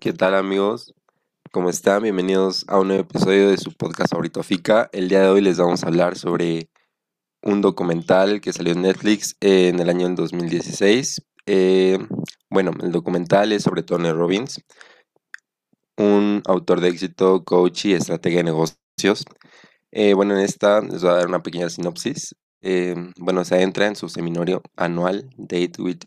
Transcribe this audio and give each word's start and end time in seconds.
¿Qué 0.00 0.12
tal 0.12 0.34
amigos? 0.34 0.94
¿Cómo 1.50 1.70
están? 1.70 2.02
Bienvenidos 2.02 2.64
a 2.68 2.78
un 2.78 2.88
nuevo 2.88 3.02
episodio 3.02 3.48
de 3.48 3.56
su 3.56 3.72
podcast 3.72 4.10
favorito 4.10 4.42
FICA. 4.42 4.90
El 4.92 5.08
día 5.08 5.22
de 5.22 5.28
hoy 5.28 5.40
les 5.40 5.58
vamos 5.58 5.82
a 5.82 5.86
hablar 5.86 6.16
sobre 6.16 6.68
un 7.42 7.62
documental 7.62 8.40
que 8.40 8.52
salió 8.52 8.72
en 8.74 8.82
Netflix 8.82 9.36
en 9.40 9.80
el 9.80 9.88
año 9.88 10.08
2016. 10.10 11.22
Eh, 11.46 11.98
bueno, 12.50 12.72
el 12.82 12.92
documental 12.92 13.52
es 13.52 13.62
sobre 13.62 13.82
Tony 13.82 14.10
Robbins, 14.12 14.62
un 15.96 16.42
autor 16.46 16.80
de 16.80 16.88
éxito, 16.88 17.44
coach 17.44 17.86
y 17.86 17.94
estratega 17.94 18.38
de 18.38 18.44
negocios. 18.44 19.24
Eh, 19.90 20.12
bueno, 20.14 20.36
en 20.36 20.44
esta 20.44 20.82
les 20.82 21.02
voy 21.02 21.12
a 21.12 21.14
dar 21.14 21.28
una 21.28 21.42
pequeña 21.42 21.70
sinopsis. 21.70 22.34
Eh, 22.60 22.94
bueno, 23.16 23.44
se 23.44 23.54
adentra 23.54 23.86
en 23.86 23.96
su 23.96 24.08
seminario 24.10 24.62
anual, 24.76 25.30
Date 25.38 25.80
with 25.80 26.00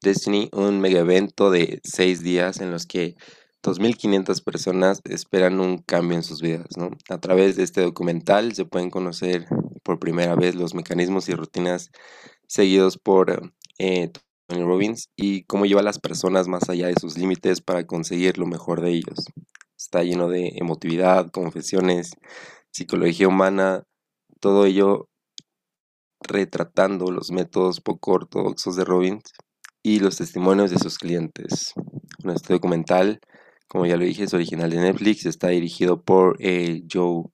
Destiny, 0.00 0.48
un 0.52 0.80
mega 0.80 1.00
evento 1.00 1.50
de 1.50 1.80
seis 1.82 2.22
días 2.22 2.60
en 2.60 2.70
los 2.70 2.86
que 2.86 3.16
2.500 3.64 4.44
personas 4.44 5.00
esperan 5.04 5.58
un 5.58 5.78
cambio 5.78 6.16
en 6.16 6.22
sus 6.22 6.40
vidas. 6.40 6.68
A 7.08 7.18
través 7.18 7.56
de 7.56 7.64
este 7.64 7.80
documental 7.80 8.54
se 8.54 8.64
pueden 8.64 8.90
conocer 8.90 9.46
por 9.82 9.98
primera 9.98 10.36
vez 10.36 10.54
los 10.54 10.74
mecanismos 10.74 11.28
y 11.28 11.34
rutinas 11.34 11.90
seguidos 12.46 12.96
por 12.96 13.52
eh, 13.78 14.12
Tony 14.46 14.62
Robbins 14.62 15.10
y 15.16 15.42
cómo 15.44 15.66
lleva 15.66 15.80
a 15.80 15.84
las 15.84 15.98
personas 15.98 16.46
más 16.46 16.68
allá 16.70 16.86
de 16.86 16.94
sus 17.00 17.18
límites 17.18 17.60
para 17.60 17.84
conseguir 17.84 18.38
lo 18.38 18.46
mejor 18.46 18.80
de 18.80 18.92
ellos. 18.92 19.26
Está 19.76 20.04
lleno 20.04 20.28
de 20.28 20.52
emotividad, 20.56 21.30
confesiones, 21.32 22.12
psicología 22.70 23.26
humana, 23.26 23.82
todo 24.38 24.64
ello 24.64 25.08
retratando 26.20 27.10
los 27.10 27.32
métodos 27.32 27.80
poco 27.80 28.12
ortodoxos 28.12 28.76
de 28.76 28.84
Robbins 28.84 29.22
y 29.82 30.00
los 30.00 30.16
testimonios 30.16 30.70
de 30.70 30.78
sus 30.78 30.98
clientes. 30.98 31.72
este 32.24 32.52
documental, 32.52 33.20
como 33.68 33.86
ya 33.86 33.96
lo 33.96 34.04
dije, 34.04 34.24
es 34.24 34.34
original 34.34 34.70
de 34.70 34.78
Netflix, 34.78 35.26
está 35.26 35.48
dirigido 35.48 36.02
por 36.02 36.36
eh, 36.40 36.82
Joe 36.90 37.24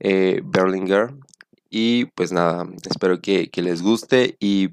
eh, 0.00 0.40
Berlinger. 0.44 1.14
Y 1.70 2.06
pues 2.06 2.32
nada, 2.32 2.66
espero 2.88 3.20
que, 3.20 3.50
les 3.54 3.82
guste 3.82 4.36
y, 4.40 4.70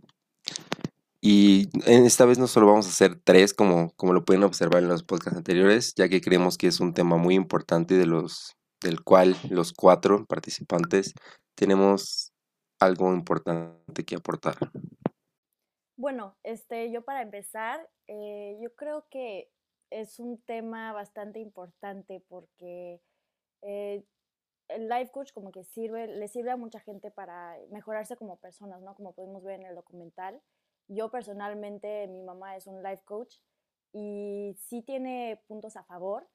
y 1.19 1.67
esta 1.85 2.25
vez 2.25 2.37
no 2.37 2.47
solo 2.47 2.67
vamos 2.67 2.85
a 2.85 2.89
hacer 2.89 3.19
tres 3.21 3.53
como, 3.53 3.91
como 3.97 4.13
lo 4.13 4.23
pueden 4.23 4.43
observar 4.43 4.81
en 4.81 4.89
los 4.89 5.03
podcasts 5.03 5.37
anteriores, 5.37 5.93
ya 5.95 6.07
que 6.07 6.21
creemos 6.21 6.57
que 6.57 6.67
es 6.67 6.79
un 6.79 6.93
tema 6.93 7.17
muy 7.17 7.35
importante 7.35 7.95
de 7.95 8.05
los, 8.05 8.55
del 8.81 9.01
cual 9.01 9.35
los 9.49 9.73
cuatro 9.73 10.25
participantes 10.25 11.13
tenemos 11.55 12.31
algo 12.79 13.13
importante 13.13 14.05
que 14.05 14.15
aportar. 14.15 14.57
Bueno, 15.97 16.35
este, 16.43 16.91
yo 16.91 17.03
para 17.03 17.21
empezar, 17.21 17.89
eh, 18.07 18.57
yo 18.61 18.73
creo 18.75 19.07
que 19.09 19.49
es 19.91 20.19
un 20.19 20.41
tema 20.41 20.91
bastante 20.91 21.39
importante 21.39 22.21
porque 22.27 23.01
eh, 23.61 24.03
el 24.69 24.89
life 24.89 25.11
coach 25.11 25.31
como 25.33 25.51
que 25.51 25.63
sirve, 25.63 26.07
le 26.07 26.27
sirve 26.27 26.51
a 26.51 26.57
mucha 26.57 26.79
gente 26.81 27.11
para 27.11 27.57
mejorarse 27.71 28.17
como 28.17 28.37
personas, 28.39 28.81
¿no? 28.81 28.95
Como 28.95 29.13
podemos 29.13 29.43
ver 29.43 29.61
en 29.61 29.67
el 29.67 29.75
documental. 29.75 30.41
Yo 30.89 31.11
personalmente, 31.11 32.07
mi 32.07 32.23
mamá 32.23 32.57
es 32.57 32.67
un 32.67 32.83
life 32.83 33.03
coach 33.05 33.37
y 33.93 34.55
sí 34.59 34.81
tiene 34.81 35.41
puntos 35.47 35.77
a 35.77 35.83
favor, 35.85 36.27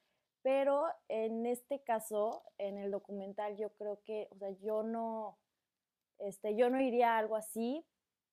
pero 0.43 0.87
en 1.09 1.45
este 1.47 1.83
caso, 1.83 2.45
en 2.57 2.79
el 2.79 2.91
documental, 2.91 3.57
yo 3.59 3.71
creo 3.75 4.01
que, 4.05 4.29
o 4.31 4.39
sea, 4.39 4.51
yo 4.63 4.83
no, 4.83 5.39
este, 6.19 6.57
yo 6.57 6.71
no 6.71 6.81
iría 6.81 7.15
a 7.15 7.19
algo 7.19 7.37
así 7.37 7.85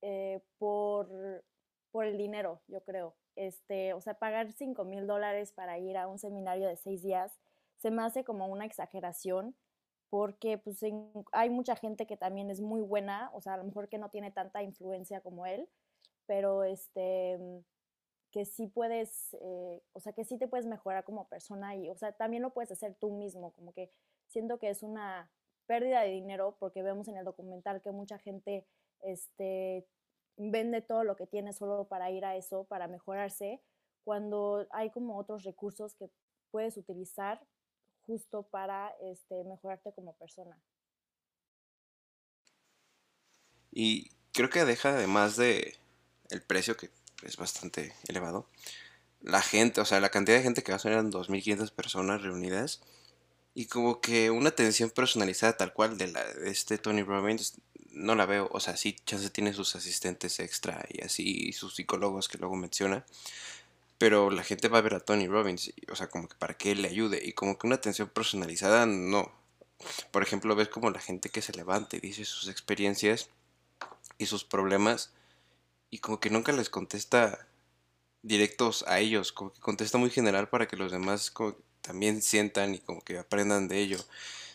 eh, 0.02 0.42
por, 0.58 1.44
por 1.92 2.06
el 2.06 2.18
dinero, 2.18 2.62
yo 2.68 2.82
creo. 2.84 3.16
Este, 3.36 3.94
o 3.94 4.02
sea, 4.02 4.16
pagar 4.16 4.52
5 4.52 4.84
mil 4.84 5.06
dólares 5.08 5.52
para 5.52 5.78
ir 5.78 5.98
a 5.98 6.08
un 6.08 6.18
seminario 6.18 6.68
de 6.68 6.76
seis 6.76 7.04
días 7.04 7.40
se 7.78 7.92
me 7.92 8.04
hace 8.04 8.24
como 8.24 8.48
una 8.48 8.66
exageración 8.66 9.56
porque 10.10 10.58
pues 10.58 10.80
hay 11.34 11.50
mucha 11.50 11.76
gente 11.76 12.08
que 12.08 12.18
también 12.18 12.50
es 12.50 12.62
muy 12.62 12.82
buena, 12.82 13.30
o 13.34 13.42
sea, 13.42 13.56
a 13.56 13.58
lo 13.58 13.66
mejor 13.66 13.90
que 13.90 13.98
no 13.98 14.10
tiene 14.10 14.32
tanta 14.32 14.64
influencia 14.64 15.22
como 15.22 15.46
él, 15.46 15.68
pero 16.26 16.64
este, 16.64 17.38
que 18.32 18.46
sí 18.46 18.68
puedes, 18.68 19.36
eh, 19.42 19.82
o 19.94 20.00
sea, 20.00 20.14
que 20.14 20.24
sí 20.24 20.38
te 20.38 20.48
puedes 20.48 20.66
mejorar 20.66 21.04
como 21.04 21.28
persona 21.28 21.76
y, 21.76 21.90
o 21.90 21.98
sea, 21.98 22.14
también 22.14 22.42
lo 22.42 22.54
puedes 22.54 22.72
hacer 22.72 22.96
tú 22.96 23.12
mismo, 23.12 23.52
como 23.52 23.74
que 23.74 23.92
siento 24.28 24.60
que 24.60 24.70
es 24.70 24.82
una 24.82 25.30
pérdida 25.66 26.02
de 26.02 26.12
dinero 26.12 26.56
porque 26.60 26.84
vemos 26.84 27.08
en 27.10 27.18
el 27.18 27.26
documental 27.26 27.82
que 27.82 27.92
mucha 27.92 28.18
gente 28.18 28.66
este, 29.02 29.88
vende 30.38 30.82
todo 30.82 31.04
lo 31.04 31.16
que 31.16 31.28
tiene 31.28 31.54
solo 31.54 31.86
para 31.86 32.12
ir 32.12 32.26
a 32.26 32.36
eso, 32.36 32.66
para 32.66 32.88
mejorarse, 32.88 33.62
cuando 34.04 34.68
hay 34.72 34.90
como 34.92 35.18
otros 35.18 35.44
recursos 35.44 35.96
que 35.96 36.10
puedes 36.52 36.78
utilizar 36.78 37.46
justo 38.06 38.44
para 38.44 38.94
este, 39.02 39.44
mejorarte 39.44 39.92
como 39.94 40.14
persona. 40.14 40.58
Y 43.72 44.10
creo 44.32 44.50
que 44.50 44.66
deja 44.66 44.90
además 44.90 45.36
de 45.36 45.76
el 46.30 46.42
precio 46.42 46.78
que 46.78 46.90
es 47.24 47.38
bastante 47.38 47.94
elevado, 48.08 48.48
la 49.22 49.42
gente, 49.42 49.82
o 49.82 49.86
sea, 49.86 50.00
la 50.00 50.10
cantidad 50.10 50.38
de 50.38 50.44
gente 50.44 50.64
que 50.64 50.72
va 50.72 50.78
a 50.78 50.80
ser 50.80 50.94
eran 50.94 51.12
2.500 51.12 51.72
personas 51.72 52.22
reunidas 52.22 52.82
y 53.54 53.66
como 53.66 54.02
que 54.02 54.30
una 54.30 54.50
atención 54.50 54.90
personalizada 54.92 55.58
tal 55.58 55.74
cual 55.74 55.98
de, 55.98 56.08
la, 56.08 56.24
de 56.24 56.50
este 56.50 56.78
Tony 56.78 57.02
Robbins 57.02 57.60
no 57.98 58.16
la 58.16 58.26
veo. 58.26 58.50
O 58.52 58.60
sea, 58.60 58.78
sí, 58.78 58.96
Chance 59.06 59.30
tiene 59.30 59.54
sus 59.54 59.76
asistentes 59.76 60.40
extra 60.40 60.86
y 60.90 61.04
así, 61.04 61.48
y 61.50 61.54
sus 61.54 61.76
psicólogos 61.76 62.28
que 62.28 62.38
luego 62.38 62.56
menciona. 62.56 63.06
Pero 63.98 64.30
la 64.30 64.44
gente 64.44 64.68
va 64.68 64.78
a 64.78 64.82
ver 64.82 64.94
a 64.94 65.00
Tony 65.00 65.28
Robbins, 65.28 65.74
o 65.92 65.96
sea, 65.96 66.10
como 66.10 66.28
que 66.28 66.36
para 66.36 66.56
que 66.56 66.72
él 66.72 66.84
le 66.84 66.90
ayude. 66.90 67.20
Y 67.24 67.34
como 67.34 67.58
que 67.58 67.68
una 67.68 67.78
atención 67.78 68.10
personalizada, 68.10 68.86
no. 68.86 69.32
Por 70.12 70.24
ejemplo, 70.24 70.56
ves 70.56 70.70
como 70.70 70.92
la 70.92 71.00
gente 71.00 71.30
que 71.30 71.42
se 71.42 71.54
levanta 71.54 71.98
y 71.98 72.00
dice 72.00 72.26
sus 72.26 72.48
experiencias 72.48 73.30
y 74.18 74.28
sus 74.28 74.44
problemas. 74.44 75.12
Y 75.90 76.00
como 76.00 76.20
que 76.20 76.30
nunca 76.30 76.52
les 76.52 76.70
contesta 76.70 77.48
directos 78.22 78.86
a 78.88 79.00
ellos. 79.00 79.32
Como 79.32 79.54
que 79.54 79.60
contesta 79.62 79.98
muy 79.98 80.12
general 80.12 80.50
para 80.50 80.68
que 80.68 80.78
los 80.78 80.92
demás 80.92 81.34
también 81.82 82.22
sientan 82.22 82.76
y 82.76 82.80
como 82.80 83.02
que 83.02 83.18
aprendan 83.18 83.68
de 83.68 83.80
ello. 83.80 83.98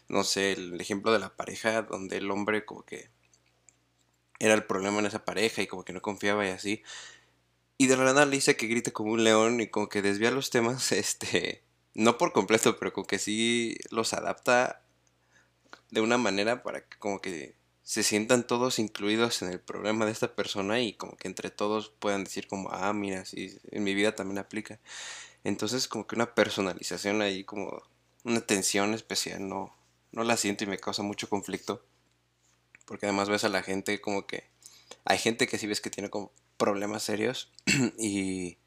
No 0.08 0.24
sé, 0.24 0.52
el 0.52 0.80
ejemplo 0.80 1.12
de 1.12 1.18
la 1.18 1.34
pareja 1.34 1.82
donde 1.82 2.18
el 2.18 2.30
hombre 2.30 2.64
como 2.64 2.84
que 2.84 3.10
era 4.38 4.54
el 4.54 4.64
problema 4.64 4.98
en 4.98 5.06
esa 5.06 5.24
pareja 5.24 5.62
y 5.62 5.66
como 5.66 5.84
que 5.84 5.92
no 5.92 6.02
confiaba 6.02 6.46
y 6.46 6.50
así. 6.50 6.82
Y 7.78 7.86
de 7.88 7.96
la 7.96 8.04
nada 8.04 8.26
le 8.26 8.36
dice 8.36 8.56
que 8.56 8.66
grite 8.66 8.92
como 8.92 9.12
un 9.12 9.24
león 9.24 9.60
y 9.60 9.68
como 9.68 9.88
que 9.88 10.02
desvía 10.02 10.30
los 10.30 10.50
temas, 10.50 10.92
este, 10.92 11.62
no 11.94 12.18
por 12.18 12.32
completo, 12.32 12.78
pero 12.78 12.92
como 12.92 13.06
que 13.06 13.18
sí 13.18 13.76
los 13.90 14.12
adapta 14.14 14.82
de 15.90 16.00
una 16.00 16.18
manera 16.18 16.62
para 16.62 16.82
que 16.86 16.98
como 16.98 17.20
que 17.20 17.54
se 17.82 18.02
sientan 18.02 18.46
todos 18.46 18.78
incluidos 18.78 19.42
en 19.42 19.50
el 19.50 19.60
problema 19.60 20.06
de 20.06 20.12
esta 20.12 20.34
persona 20.34 20.80
y 20.80 20.94
como 20.94 21.16
que 21.16 21.28
entre 21.28 21.50
todos 21.50 21.90
puedan 21.98 22.24
decir 22.24 22.46
como, 22.46 22.70
ah, 22.70 22.92
mira, 22.92 23.24
sí, 23.24 23.58
en 23.70 23.84
mi 23.84 23.94
vida 23.94 24.14
también 24.14 24.38
aplica. 24.38 24.78
Entonces 25.44 25.88
como 25.88 26.06
que 26.06 26.14
una 26.14 26.34
personalización 26.34 27.20
ahí, 27.22 27.44
como 27.44 27.82
una 28.24 28.40
tensión 28.40 28.94
especial, 28.94 29.48
no, 29.48 29.74
no 30.12 30.24
la 30.24 30.36
siento 30.36 30.64
y 30.64 30.68
me 30.68 30.78
causa 30.78 31.02
mucho 31.02 31.28
conflicto. 31.28 31.84
Porque 32.92 33.06
además 33.06 33.30
ves 33.30 33.42
a 33.44 33.48
la 33.48 33.62
gente 33.62 34.02
como 34.02 34.26
que... 34.26 34.44
Hay 35.06 35.16
gente 35.16 35.46
que 35.46 35.56
sí 35.56 35.66
ves 35.66 35.80
que 35.80 35.88
tiene 35.88 36.10
como 36.10 36.30
problemas 36.58 37.02
serios 37.02 37.50
y, 37.98 38.58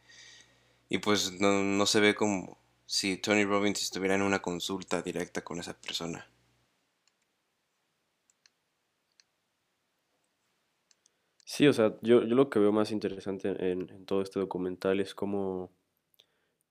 y 0.89 0.97
pues 0.97 1.33
no, 1.39 1.61
no 1.61 1.85
se 1.85 1.99
ve 1.99 2.15
como 2.15 2.57
si 2.87 3.17
Tony 3.17 3.45
Robbins 3.45 3.83
estuviera 3.83 4.15
en 4.15 4.23
una 4.23 4.41
consulta 4.41 5.03
directa 5.03 5.43
con 5.43 5.59
esa 5.59 5.79
persona. 5.79 6.27
Sí, 11.45 11.67
o 11.67 11.73
sea, 11.73 11.95
yo, 12.01 12.23
yo 12.23 12.35
lo 12.35 12.49
que 12.49 12.59
veo 12.59 12.71
más 12.71 12.91
interesante 12.91 13.49
en, 13.71 13.89
en 13.89 14.05
todo 14.05 14.21
este 14.21 14.39
documental 14.39 14.99
es 14.99 15.13
cómo, 15.15 15.71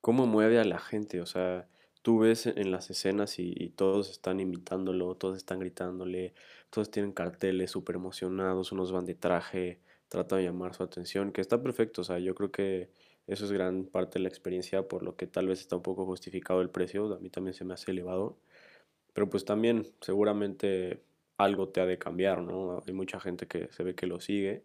cómo 0.01 0.27
mueve 0.27 0.61
a 0.61 0.65
la 0.65 0.79
gente, 0.79 1.21
o 1.21 1.27
sea, 1.27 1.69
tú 2.05 2.19
ves 2.19 2.47
en 2.47 2.71
las 2.71 2.91
escenas 2.91 3.39
y, 3.39 3.71
todos 3.77 4.11
están 4.11 4.39
imitándolo, 4.39 5.15
todos 5.17 5.39
están 5.39 5.59
gritándole, 5.61 6.35
todos 6.71 6.91
tienen 6.91 7.13
carteles 7.13 7.71
súper 7.71 7.97
emocionados, 7.97 8.73
unos 8.73 8.93
van 8.93 9.07
de 9.07 9.15
traje, 9.15 9.81
tratan 10.09 10.41
de 10.41 10.45
llamar 10.45 10.75
su 10.75 10.83
atención, 10.83 11.33
que 11.33 11.41
está 11.41 11.63
perfecto, 11.63 12.03
o 12.03 12.05
sea, 12.05 12.19
yo 12.19 12.35
creo 12.35 12.53
que 12.53 12.91
eso 13.27 13.47
es 13.47 13.53
gran 13.53 13.87
parte 13.87 14.19
de 14.19 14.25
la 14.25 14.29
experiencia, 14.29 14.87
por 14.87 15.03
lo 15.03 15.17
que 15.17 15.27
tal 15.27 15.49
vez 15.49 15.61
está 15.61 15.77
un 15.77 15.83
poco 15.83 16.05
justificado 16.05 16.61
el 16.61 16.69
precio, 16.71 17.15
a 17.15 17.19
mí 17.21 17.31
también 17.31 17.55
se 17.55 17.65
me 17.65 17.73
hace 17.73 17.93
elevado, 17.93 18.37
pero 19.15 19.31
pues 19.31 19.47
también 19.47 19.87
seguramente 20.03 21.01
algo 21.39 21.69
te 21.71 21.81
ha 21.81 21.87
de 21.87 21.99
cambiar, 21.99 22.43
¿no? 22.43 22.83
Hay 22.87 22.93
mucha 22.93 23.21
gente 23.21 23.47
que 23.49 23.69
se 23.73 23.83
ve 23.83 23.95
que 23.95 24.07
lo 24.07 24.21
sigue. 24.21 24.65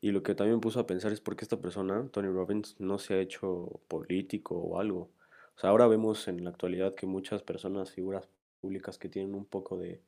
Y 0.00 0.12
lo 0.12 0.22
que 0.22 0.34
también 0.34 0.56
me 0.56 0.60
puso 0.60 0.80
a 0.80 0.86
pensar 0.86 1.12
es 1.12 1.20
por 1.20 1.36
qué 1.36 1.44
esta 1.44 1.60
persona, 1.60 2.08
Tony 2.12 2.28
Robbins, 2.28 2.76
no 2.78 2.98
se 2.98 3.14
ha 3.14 3.20
hecho 3.20 3.80
político 3.88 4.56
o 4.56 4.80
algo. 4.80 5.10
O 5.56 5.60
sea, 5.60 5.70
ahora 5.70 5.86
vemos 5.86 6.28
en 6.28 6.42
la 6.44 6.50
actualidad 6.50 6.94
que 6.94 7.06
muchas 7.06 7.42
personas, 7.42 7.90
figuras 7.90 8.28
públicas 8.60 8.98
que 8.98 9.08
tienen 9.08 9.34
un 9.34 9.44
poco 9.44 9.76
de, 9.76 10.00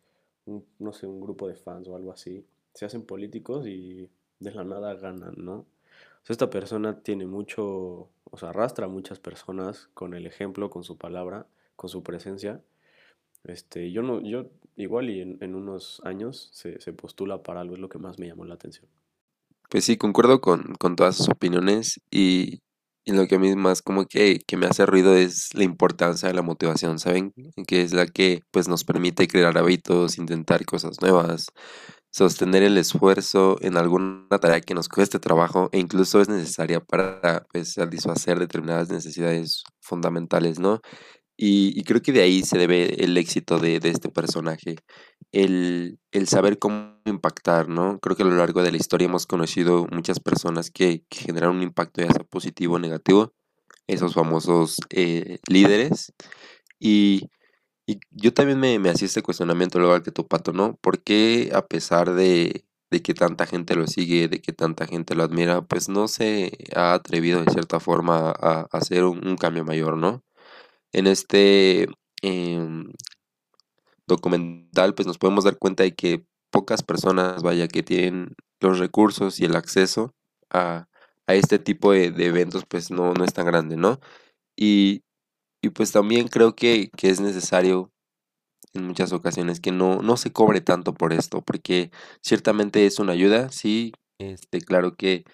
no 0.78 0.92
sé, 0.92 1.06
un 1.06 1.20
grupo 1.20 1.48
de 1.48 1.56
fans 1.56 1.88
o 1.88 1.96
algo 1.96 2.12
así, 2.12 2.44
se 2.74 2.84
hacen 2.84 3.02
políticos 3.02 3.66
y 3.66 4.08
de 4.40 4.50
la 4.50 4.64
nada 4.64 4.94
ganan, 4.94 5.34
¿no? 5.36 5.54
O 5.58 6.26
sea, 6.26 6.34
esta 6.34 6.50
persona 6.50 7.02
tiene 7.02 7.26
mucho, 7.26 8.08
o 8.24 8.36
sea, 8.36 8.50
arrastra 8.50 8.86
a 8.86 8.88
muchas 8.88 9.20
personas 9.20 9.88
con 9.94 10.14
el 10.14 10.26
ejemplo, 10.26 10.70
con 10.70 10.82
su 10.84 10.98
palabra, 10.98 11.46
con 11.76 11.88
su 11.88 12.02
presencia. 12.02 12.60
Este, 13.44 13.92
yo 13.92 14.02
no, 14.02 14.20
yo 14.20 14.46
igual 14.76 15.10
y 15.10 15.20
en, 15.20 15.38
en 15.40 15.54
unos 15.54 16.00
años 16.04 16.50
se, 16.52 16.80
se 16.80 16.92
postula 16.92 17.42
para 17.42 17.60
algo, 17.60 17.74
es 17.74 17.80
lo 17.80 17.88
que 17.88 17.98
más 17.98 18.18
me 18.18 18.26
llamó 18.26 18.44
la 18.44 18.54
atención. 18.54 18.88
Pues 19.68 19.84
sí, 19.84 19.96
concuerdo 19.96 20.40
con, 20.40 20.74
con 20.78 20.96
todas 20.96 21.16
sus 21.16 21.28
opiniones 21.28 22.00
y, 22.10 22.60
y 23.06 23.12
lo 23.12 23.26
que 23.28 23.36
a 23.36 23.38
mí 23.38 23.54
más 23.56 23.82
como 23.82 24.06
que, 24.06 24.40
que 24.46 24.56
me 24.56 24.66
hace 24.66 24.84
ruido 24.84 25.16
es 25.16 25.54
la 25.54 25.64
importancia 25.64 26.28
de 26.28 26.34
la 26.34 26.42
motivación, 26.42 26.98
¿saben? 26.98 27.32
Que 27.66 27.82
es 27.82 27.92
la 27.94 28.06
que 28.06 28.42
pues 28.50 28.68
nos 28.68 28.84
permite 28.84 29.28
crear 29.28 29.56
hábitos, 29.58 30.18
intentar 30.18 30.64
cosas 30.66 31.00
nuevas, 31.00 31.46
sostener 32.10 32.62
el 32.64 32.78
esfuerzo 32.78 33.58
en 33.60 33.76
alguna 33.76 34.38
tarea 34.40 34.60
que 34.60 34.74
nos 34.74 34.88
cueste 34.88 35.20
trabajo 35.20 35.68
e 35.72 35.78
incluso 35.78 36.20
es 36.20 36.28
necesaria 36.28 36.80
para 36.80 37.46
pues, 37.52 37.74
satisfacer 37.74 38.38
determinadas 38.40 38.90
necesidades 38.90 39.62
fundamentales, 39.80 40.58
¿no? 40.58 40.80
Y, 41.36 41.78
y 41.78 41.84
creo 41.84 42.00
que 42.00 42.12
de 42.12 42.22
ahí 42.22 42.42
se 42.42 42.58
debe 42.58 43.04
el 43.04 43.16
éxito 43.18 43.58
de, 43.58 43.76
este 43.82 44.08
personaje, 44.08 44.76
el, 45.32 45.98
el 46.12 46.28
saber 46.28 46.58
cómo 46.58 46.98
impactar, 47.04 47.68
¿no? 47.68 47.98
Creo 48.00 48.16
que 48.16 48.22
a 48.22 48.26
lo 48.26 48.36
largo 48.36 48.62
de 48.62 48.70
la 48.70 48.78
historia 48.78 49.06
hemos 49.06 49.26
conocido 49.26 49.86
muchas 49.92 50.18
personas 50.20 50.70
que, 50.70 51.04
que 51.08 51.18
generan 51.18 51.50
un 51.50 51.62
impacto 51.62 52.00
ya 52.00 52.10
sea 52.12 52.24
positivo 52.24 52.76
o 52.76 52.78
negativo, 52.78 53.34
esos 53.86 54.14
famosos 54.14 54.76
eh, 54.90 55.38
líderes. 55.48 56.12
Y, 56.78 57.30
y 57.86 58.00
yo 58.10 58.32
también 58.34 58.58
me, 58.60 58.78
me 58.78 58.90
hacía 58.90 59.06
este 59.06 59.22
cuestionamiento 59.22 59.78
luego 59.78 59.94
al 59.94 60.02
que 60.02 60.12
tu 60.12 60.26
pato, 60.26 60.52
¿no? 60.52 60.76
¿Por 60.80 61.02
qué 61.02 61.50
a 61.54 61.66
pesar 61.66 62.14
de, 62.14 62.64
de 62.90 63.02
que 63.02 63.14
tanta 63.14 63.46
gente 63.46 63.74
lo 63.76 63.86
sigue, 63.86 64.28
de 64.28 64.40
que 64.40 64.52
tanta 64.52 64.86
gente 64.86 65.14
lo 65.14 65.24
admira, 65.24 65.62
pues 65.62 65.88
no 65.88 66.08
se 66.08 66.52
ha 66.74 66.94
atrevido 66.94 67.44
de 67.44 67.52
cierta 67.52 67.80
forma 67.80 68.30
a, 68.30 68.66
hacer 68.72 69.04
un 69.04 69.36
cambio 69.36 69.64
mayor, 69.64 69.96
¿no? 69.98 70.25
En 70.96 71.06
este 71.06 71.88
em, 72.22 72.86
documental, 74.06 74.94
pues 74.94 75.06
nos 75.06 75.18
podemos 75.18 75.44
dar 75.44 75.58
cuenta 75.58 75.82
de 75.82 75.94
que 75.94 76.24
pocas 76.50 76.82
personas, 76.82 77.42
vaya, 77.42 77.68
que 77.68 77.82
tienen 77.82 78.34
los 78.60 78.78
recursos 78.78 79.40
y 79.40 79.44
el 79.44 79.56
acceso 79.56 80.14
a, 80.50 80.86
a 81.26 81.34
este 81.34 81.58
tipo 81.58 81.92
de, 81.92 82.10
de 82.10 82.26
eventos, 82.26 82.64
pues 82.66 82.90
no, 82.90 83.12
no 83.14 83.24
es 83.24 83.32
tan 83.34 83.46
grande, 83.46 83.76
¿no? 83.76 84.00
Y, 84.56 85.02
y 85.62 85.70
pues 85.70 85.92
también 85.92 86.28
creo 86.28 86.56
que, 86.56 86.90
que 86.96 87.10
es 87.10 87.20
necesario 87.20 87.92
en 88.74 88.86
muchas 88.86 89.12
ocasiones 89.12 89.60
que 89.60 89.72
no, 89.72 90.02
no 90.02 90.16
se 90.16 90.32
cobre 90.32 90.60
tanto 90.60 90.94
por 90.94 91.12
esto, 91.12 91.42
porque 91.42 91.90
ciertamente 92.22 92.86
es 92.86 92.98
una 92.98 93.12
ayuda, 93.12 93.50
sí, 93.50 93.92
este, 94.18 94.60
claro 94.60 94.96
que, 94.96 95.24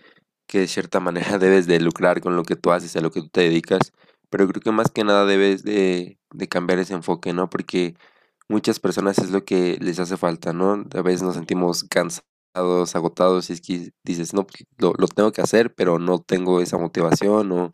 que 0.48 0.60
de 0.60 0.68
cierta 0.68 1.00
manera 1.00 1.38
debes 1.38 1.66
de 1.66 1.80
lucrar 1.80 2.20
con 2.20 2.36
lo 2.36 2.44
que 2.44 2.56
tú 2.56 2.72
haces, 2.72 2.96
a 2.96 3.00
lo 3.00 3.10
que 3.10 3.22
tú 3.22 3.28
te 3.28 3.42
dedicas, 3.42 3.92
pero 4.32 4.48
creo 4.48 4.62
que 4.62 4.72
más 4.72 4.90
que 4.90 5.04
nada 5.04 5.26
debes 5.26 5.62
de, 5.62 6.18
cambiar 6.50 6.78
ese 6.78 6.94
enfoque, 6.94 7.34
¿no? 7.34 7.50
Porque 7.50 7.96
muchas 8.48 8.80
personas 8.80 9.18
es 9.18 9.30
lo 9.30 9.44
que 9.44 9.78
les 9.80 10.00
hace 10.00 10.16
falta, 10.16 10.54
¿no? 10.54 10.84
A 10.94 11.02
veces 11.02 11.22
nos 11.22 11.34
sentimos 11.34 11.84
cansados, 11.84 12.96
agotados, 12.96 13.50
y 13.50 13.52
es 13.54 13.60
que 13.60 13.92
dices, 14.04 14.34
no, 14.34 14.46
pues, 14.46 14.64
lo, 14.78 14.94
tengo 15.08 15.32
que 15.32 15.42
hacer, 15.42 15.74
pero 15.74 15.98
no 15.98 16.20
tengo 16.20 16.60
esa 16.62 16.78
motivación 16.78 17.52
o, 17.52 17.70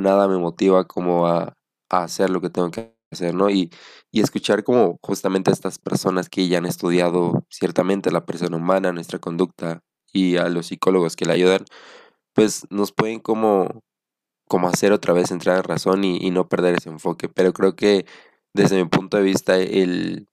nada 0.00 0.28
me 0.28 0.38
motiva 0.38 0.86
como 0.86 1.26
a, 1.26 1.54
a 1.90 2.02
hacer 2.04 2.30
lo 2.30 2.40
que 2.40 2.50
tengo 2.50 2.70
que 2.70 2.94
hacer, 3.12 3.34
¿no? 3.34 3.50
Y, 3.50 3.70
y 4.12 4.20
escuchar 4.20 4.62
como 4.64 4.98
justamente 5.02 5.50
a 5.50 5.54
estas 5.54 5.78
personas 5.78 6.28
que 6.28 6.48
ya 6.48 6.58
han 6.58 6.66
estudiado 6.66 7.44
ciertamente 7.50 8.12
la 8.12 8.26
persona 8.26 8.56
humana, 8.56 8.92
nuestra 8.92 9.18
conducta 9.18 9.80
y 10.12 10.36
a 10.36 10.48
los 10.50 10.66
psicólogos 10.66 11.16
que 11.16 11.24
la 11.26 11.34
ayudan, 11.34 11.64
pues 12.34 12.66
nos 12.70 12.92
pueden 12.92 13.20
como 13.20 13.82
como 14.48 14.68
hacer 14.68 14.92
otra 14.92 15.12
vez 15.14 15.30
entrar 15.30 15.58
en 15.58 15.64
razón 15.64 16.04
y, 16.04 16.30
no 16.30 16.48
perder 16.48 16.76
ese 16.76 16.90
enfoque. 16.90 17.28
Pero 17.28 17.52
creo 17.52 17.76
que 17.76 18.06
desde 18.54 18.76
mi 18.82 18.88
punto 18.88 19.16
de 19.16 19.22
vista 19.24 19.58
el, 19.58 20.28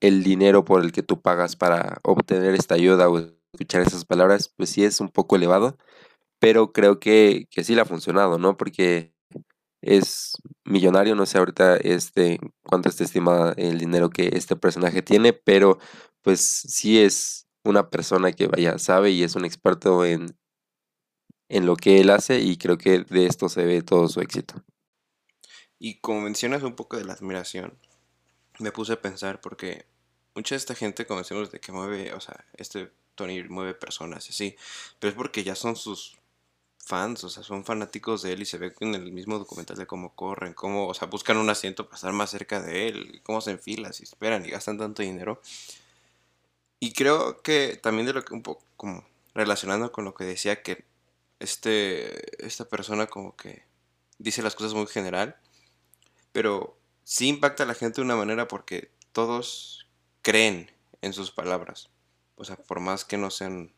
el 0.00 0.22
dinero 0.24 0.64
por 0.64 0.82
el 0.82 0.92
que 0.92 1.02
tú 1.02 1.20
pagas 1.22 1.56
para 1.56 2.00
obtener 2.04 2.54
esta 2.54 2.74
ayuda 2.74 3.08
o 3.08 3.18
escuchar 3.52 3.82
esas 3.82 4.04
palabras, 4.04 4.48
pues 4.56 4.70
sí 4.70 4.84
es 4.84 5.00
un 5.00 5.08
poco 5.10 5.36
elevado, 5.36 5.78
pero 6.40 6.72
creo 6.72 7.00
que, 7.00 7.46
que 7.50 7.64
sí 7.64 7.74
le 7.74 7.82
ha 7.82 7.86
funcionado, 7.86 8.38
¿no? 8.38 8.56
Porque 8.56 9.14
es 9.82 10.36
millonario, 10.64 11.14
no 11.14 11.26
sé 11.26 11.38
ahorita 11.38 11.76
este, 11.78 12.38
cuánto 12.62 12.88
está 12.88 13.04
estimado 13.04 13.54
el 13.56 13.78
dinero 13.78 14.10
que 14.10 14.30
este 14.34 14.56
personaje 14.56 15.02
tiene, 15.02 15.32
pero 15.32 15.78
pues 16.22 16.40
sí 16.40 17.00
es 17.00 17.48
una 17.64 17.90
persona 17.90 18.32
que 18.32 18.46
vaya, 18.48 18.78
sabe 18.78 19.10
y 19.10 19.22
es 19.22 19.36
un 19.36 19.44
experto 19.44 20.04
en, 20.04 20.36
en 21.50 21.66
lo 21.66 21.76
que 21.76 22.00
él 22.00 22.10
hace 22.10 22.40
y 22.40 22.56
creo 22.56 22.78
que 22.78 23.00
de 23.00 23.26
esto 23.26 23.48
se 23.48 23.64
ve 23.64 23.82
todo 23.82 24.08
su 24.08 24.20
éxito. 24.20 24.62
Y 25.78 25.96
como 26.00 26.22
mencionas 26.22 26.62
un 26.62 26.76
poco 26.76 26.96
de 26.96 27.04
la 27.04 27.12
admiración, 27.12 27.76
me 28.60 28.70
puse 28.70 28.92
a 28.92 29.02
pensar 29.02 29.40
porque 29.40 29.84
mucha 30.34 30.54
de 30.54 30.58
esta 30.58 30.74
gente 30.74 31.06
conocemos 31.06 31.50
de 31.50 31.60
que 31.60 31.72
mueve, 31.72 32.12
o 32.14 32.20
sea, 32.20 32.44
este 32.54 32.92
Tony 33.16 33.42
mueve 33.44 33.74
personas 33.74 34.26
y 34.28 34.30
así, 34.30 34.56
pero 34.98 35.10
es 35.10 35.16
porque 35.16 35.42
ya 35.42 35.56
son 35.56 35.74
sus 35.74 36.18
fans, 36.78 37.24
o 37.24 37.28
sea, 37.28 37.42
son 37.42 37.64
fanáticos 37.64 38.22
de 38.22 38.32
él 38.32 38.42
y 38.42 38.46
se 38.46 38.58
ve 38.58 38.72
en 38.80 38.94
el 38.94 39.10
mismo 39.10 39.38
documental 39.38 39.76
de 39.76 39.86
cómo 39.86 40.14
corren, 40.14 40.54
cómo, 40.54 40.86
o 40.86 40.94
sea, 40.94 41.08
buscan 41.08 41.36
un 41.36 41.50
asiento 41.50 41.86
para 41.86 41.96
estar 41.96 42.12
más 42.12 42.30
cerca 42.30 42.62
de 42.62 42.88
él, 42.88 43.20
cómo 43.24 43.40
se 43.40 43.50
enfilan, 43.50 43.92
si 43.92 44.04
esperan 44.04 44.46
y 44.46 44.50
gastan 44.50 44.78
tanto 44.78 45.02
dinero. 45.02 45.40
Y 46.78 46.92
creo 46.92 47.42
que 47.42 47.78
también 47.82 48.06
de 48.06 48.12
lo 48.12 48.24
que 48.24 48.34
un 48.34 48.42
poco 48.42 48.62
como 48.76 49.04
relacionando 49.34 49.90
con 49.92 50.04
lo 50.04 50.14
que 50.14 50.24
decía 50.24 50.62
que 50.62 50.89
este, 51.40 52.46
esta 52.46 52.66
persona 52.68 53.06
como 53.06 53.34
que 53.34 53.64
dice 54.18 54.42
las 54.42 54.54
cosas 54.54 54.74
muy 54.74 54.86
general, 54.86 55.36
pero 56.32 56.78
sí 57.04 57.28
impacta 57.28 57.64
a 57.64 57.66
la 57.66 57.74
gente 57.74 57.96
de 57.96 58.04
una 58.04 58.16
manera 58.16 58.46
porque 58.46 58.92
todos 59.12 59.88
creen 60.22 60.70
en 61.02 61.12
sus 61.12 61.32
palabras. 61.32 61.90
O 62.36 62.44
sea, 62.44 62.56
por 62.56 62.80
más 62.80 63.04
que 63.04 63.16
no 63.16 63.30
sean... 63.30 63.74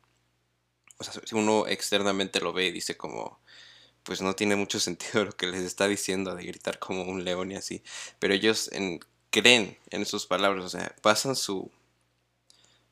O 0.99 1.05
sea, 1.05 1.15
si 1.25 1.35
uno 1.35 1.67
externamente 1.67 2.41
lo 2.41 2.53
ve 2.53 2.67
y 2.67 2.73
dice 2.73 2.97
como... 2.97 3.41
Pues 4.03 4.21
no 4.21 4.35
tiene 4.35 4.57
mucho 4.57 4.81
sentido 4.81 5.25
lo 5.25 5.33
que 5.33 5.47
les 5.47 5.63
está 5.63 5.87
diciendo 5.87 6.35
de 6.35 6.45
gritar 6.45 6.79
como 6.79 7.05
un 7.05 7.25
león 7.25 7.53
y 7.53 7.57
así. 7.57 7.83
Pero 8.19 8.35
ellos 8.35 8.71
en, 8.73 9.01
creen 9.31 9.79
en 9.91 10.05
sus 10.05 10.27
palabras. 10.27 10.65
O 10.65 10.69
sea, 10.69 10.95
pasan 11.03 11.37
su, 11.37 11.71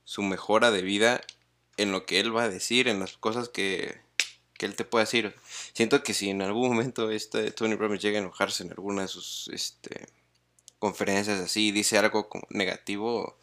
su 0.05 0.23
mejora 0.23 0.71
de 0.71 0.83
vida 0.83 1.21
en 1.77 1.93
lo 1.93 2.07
que 2.07 2.21
él 2.21 2.35
va 2.35 2.45
a 2.45 2.49
decir, 2.49 2.89
en 2.89 3.01
las 3.01 3.17
cosas 3.17 3.49
que, 3.49 4.01
que 4.61 4.67
él 4.67 4.77
te 4.77 4.85
puede 4.85 5.07
decir. 5.07 5.35
Siento 5.73 6.03
que 6.03 6.13
si 6.13 6.29
en 6.29 6.43
algún 6.43 6.69
momento 6.69 7.11
este 7.11 7.51
Tony 7.51 7.77
Robbins 7.77 8.03
llega 8.03 8.19
a 8.19 8.23
enojarse 8.23 8.63
en 8.63 8.69
alguna 8.73 9.03
de 9.03 9.09
sus 9.09 9.49
este, 9.55 10.07
conferencias 10.79 11.41
así 11.41 11.69
y 11.69 11.73
dice 11.73 11.97
algo 11.97 12.29
como 12.29 12.47
negativo, 12.51 13.39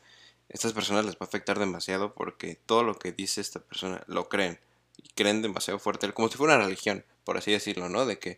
estas 0.47 0.73
personas 0.73 1.05
les 1.05 1.15
va 1.15 1.21
a 1.21 1.25
afectar 1.25 1.57
demasiado 1.57 2.13
porque 2.13 2.59
todo 2.67 2.83
lo 2.83 2.99
que 2.99 3.11
dice 3.13 3.41
esta 3.41 3.59
persona 3.59 4.03
lo 4.05 4.29
creen 4.29 4.59
y 4.95 5.09
creen 5.09 5.41
demasiado 5.41 5.79
fuerte, 5.79 6.13
como 6.13 6.29
si 6.29 6.37
fuera 6.37 6.55
una 6.55 6.65
religión, 6.65 7.03
por 7.23 7.35
así 7.35 7.51
decirlo, 7.51 7.89
¿no? 7.89 8.05
De 8.05 8.19
que 8.19 8.37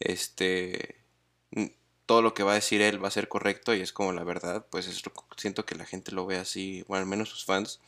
este 0.00 0.96
todo 2.06 2.22
lo 2.22 2.32
que 2.32 2.42
va 2.42 2.52
a 2.52 2.54
decir 2.54 2.80
él 2.80 3.04
va 3.04 3.08
a 3.08 3.10
ser 3.10 3.28
correcto 3.28 3.74
y 3.74 3.82
es 3.82 3.92
como 3.92 4.12
la 4.14 4.24
verdad, 4.24 4.64
pues 4.70 4.86
es, 4.86 5.02
siento 5.36 5.66
que 5.66 5.74
la 5.74 5.84
gente 5.84 6.10
lo 6.12 6.24
ve 6.24 6.38
así, 6.38 6.84
o 6.88 6.94
al 6.94 7.04
menos 7.04 7.28
sus 7.28 7.44
fans. 7.44 7.80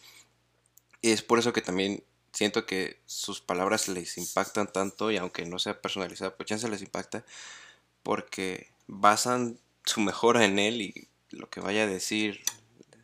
Y 1.00 1.12
es 1.12 1.22
por 1.22 1.38
eso 1.38 1.54
que 1.54 1.62
también 1.62 2.04
siento 2.36 2.66
que 2.66 3.00
sus 3.06 3.40
palabras 3.40 3.88
les 3.88 4.18
impactan 4.18 4.70
tanto 4.70 5.10
y 5.10 5.16
aunque 5.16 5.46
no 5.46 5.58
sea 5.58 5.80
personalizada, 5.80 6.36
pues 6.36 6.60
se 6.60 6.68
les 6.68 6.82
impacta 6.82 7.24
porque 8.02 8.68
basan 8.86 9.58
su 9.86 10.02
mejora 10.02 10.44
en 10.44 10.58
él 10.58 10.82
y 10.82 11.08
lo 11.30 11.48
que 11.48 11.60
vaya 11.60 11.84
a 11.84 11.86
decir 11.86 12.42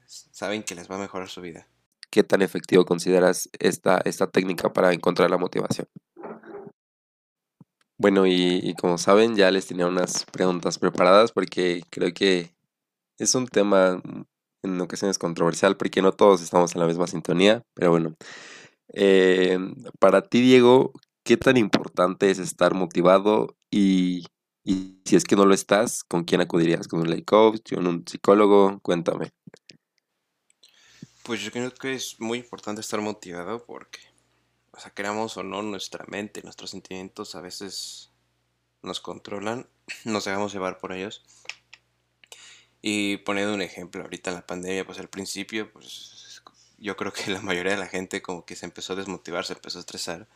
saben 0.07 0.63
que 0.63 0.75
les 0.75 0.91
va 0.91 0.97
a 0.97 0.99
mejorar 0.99 1.31
su 1.31 1.41
vida. 1.41 1.67
¿Qué 2.11 2.23
tan 2.23 2.43
efectivo 2.43 2.85
consideras 2.85 3.49
esta, 3.59 4.03
esta 4.05 4.27
técnica 4.27 4.71
para 4.71 4.93
encontrar 4.93 5.31
la 5.31 5.39
motivación? 5.39 5.89
Bueno, 7.97 8.27
y 8.27 8.75
como 8.79 8.99
saben, 8.99 9.35
ya 9.35 9.51
les 9.51 9.67
tenía 9.67 9.87
unas 9.87 10.27
preguntas 10.27 10.79
preparadas 10.79 11.33
porque 11.33 11.85
creo 11.89 12.13
que 12.13 12.55
es 13.17 13.35
un 13.35 13.47
tema 13.47 14.03
en 14.63 14.81
ocasiones 14.81 15.19
controversial 15.19 15.79
porque 15.79 16.03
no 16.03 16.13
todos 16.13 16.43
estamos 16.43 16.75
en 16.75 16.83
la 16.83 16.87
misma 16.87 17.07
sintonía, 17.07 17.63
pero 17.75 17.93
bueno, 17.93 18.15
eh, 18.93 19.59
para 19.99 20.23
ti, 20.23 20.41
Diego, 20.41 20.93
¿qué 21.25 21.37
tan 21.37 21.57
importante 21.57 22.31
es 22.31 22.39
estar 22.39 22.75
motivado? 22.75 23.57
Y, 23.71 24.27
si 24.65 25.17
es 25.17 25.25
que 25.25 25.35
no 25.35 25.45
lo 25.45 25.55
estás, 25.55 26.05
¿con 26.05 26.25
quién 26.25 26.41
acudirías? 26.41 26.87
¿Con 26.87 27.01
un 27.01 27.11
life 27.11 27.25
coach? 27.25 27.75
¿Con 27.75 27.87
un 27.87 28.05
psicólogo? 28.07 28.79
Cuéntame. 28.81 29.33
Pues 31.25 31.41
yo 31.41 31.51
creo 31.51 31.73
que 31.73 31.95
es 31.95 32.21
muy 32.21 32.39
importante 32.39 32.81
estar 32.81 33.01
motivado 33.01 33.65
porque, 33.65 34.01
o 34.73 34.95
queramos 34.95 35.37
o 35.37 35.43
no, 35.43 35.63
nuestra 35.63 36.05
mente, 36.09 36.43
nuestros 36.43 36.71
sentimientos 36.71 37.35
a 37.35 37.41
veces 37.41 38.11
nos 38.83 39.01
controlan, 39.01 39.69
nos 40.05 40.25
dejamos 40.25 40.53
llevar 40.53 40.79
por 40.79 40.93
ellos. 40.93 41.23
Y 42.85 43.19
poniendo 43.19 43.55
un 43.55 43.63
ejemplo, 43.63 44.03
ahorita 44.03 44.31
en 44.31 44.37
la 44.37 44.47
pandemia, 44.47 44.85
pues 44.85 44.99
al 44.99 45.09
principio, 45.09 45.73
pues 45.73 46.12
yo 46.83 46.97
creo 46.97 47.13
que 47.13 47.31
la 47.31 47.41
mayoría 47.41 47.73
de 47.73 47.79
la 47.79 47.89
gente 47.89 48.23
como 48.23 48.45
que 48.45 48.57
se 48.57 48.67
empezó 48.67 48.93
a 48.95 48.97
desmotivar, 48.97 49.45
se 49.47 49.55
empezó 49.55 49.79
a 49.79 49.81
estresar. 49.81 50.29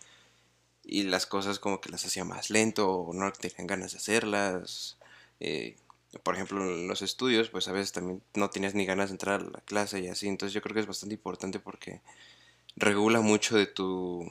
y 0.84 1.04
las 1.04 1.26
cosas 1.26 1.58
como 1.58 1.80
que 1.80 1.90
las 1.90 2.04
hacía 2.06 2.24
más 2.24 2.50
lento 2.50 2.90
o 2.90 3.12
no 3.14 3.32
tenían 3.32 3.66
ganas 3.66 3.92
de 3.92 3.98
hacerlas. 3.98 4.98
Eh, 5.40 5.76
por 6.22 6.34
ejemplo, 6.34 6.62
en 6.64 6.88
los 6.88 7.02
estudios, 7.02 7.50
pues 7.50 7.68
a 7.68 7.72
veces 7.72 7.92
también 7.92 8.22
no 8.34 8.50
tienes 8.50 8.74
ni 8.74 8.86
ganas 8.86 9.10
de 9.10 9.14
entrar 9.14 9.40
a 9.40 9.44
la 9.44 9.60
clase 9.62 10.00
y 10.00 10.08
así. 10.08 10.28
Entonces 10.28 10.54
yo 10.54 10.62
creo 10.62 10.74
que 10.74 10.80
es 10.80 10.86
bastante 10.86 11.14
importante 11.16 11.58
porque 11.60 12.00
regula 12.76 13.20
mucho 13.20 13.56
de 13.56 13.66
tu 13.66 14.26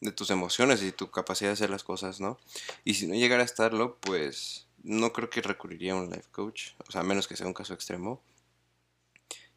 de 0.00 0.12
tus 0.12 0.30
emociones 0.30 0.82
y 0.82 0.92
tu 0.92 1.10
capacidad 1.10 1.50
de 1.50 1.54
hacer 1.54 1.70
las 1.70 1.84
cosas, 1.84 2.20
¿no? 2.20 2.38
Y 2.84 2.94
si 2.94 3.06
no 3.06 3.14
llegara 3.14 3.42
a 3.42 3.46
estarlo, 3.46 3.96
pues 4.00 4.66
no 4.82 5.12
creo 5.12 5.30
que 5.30 5.42
recurriría 5.42 5.92
a 5.92 5.96
un 5.96 6.10
life 6.10 6.28
coach, 6.32 6.72
o 6.88 6.90
sea, 6.92 7.02
a 7.02 7.04
menos 7.04 7.28
que 7.28 7.36
sea 7.36 7.46
un 7.46 7.54
caso 7.54 7.72
extremo. 7.74 8.20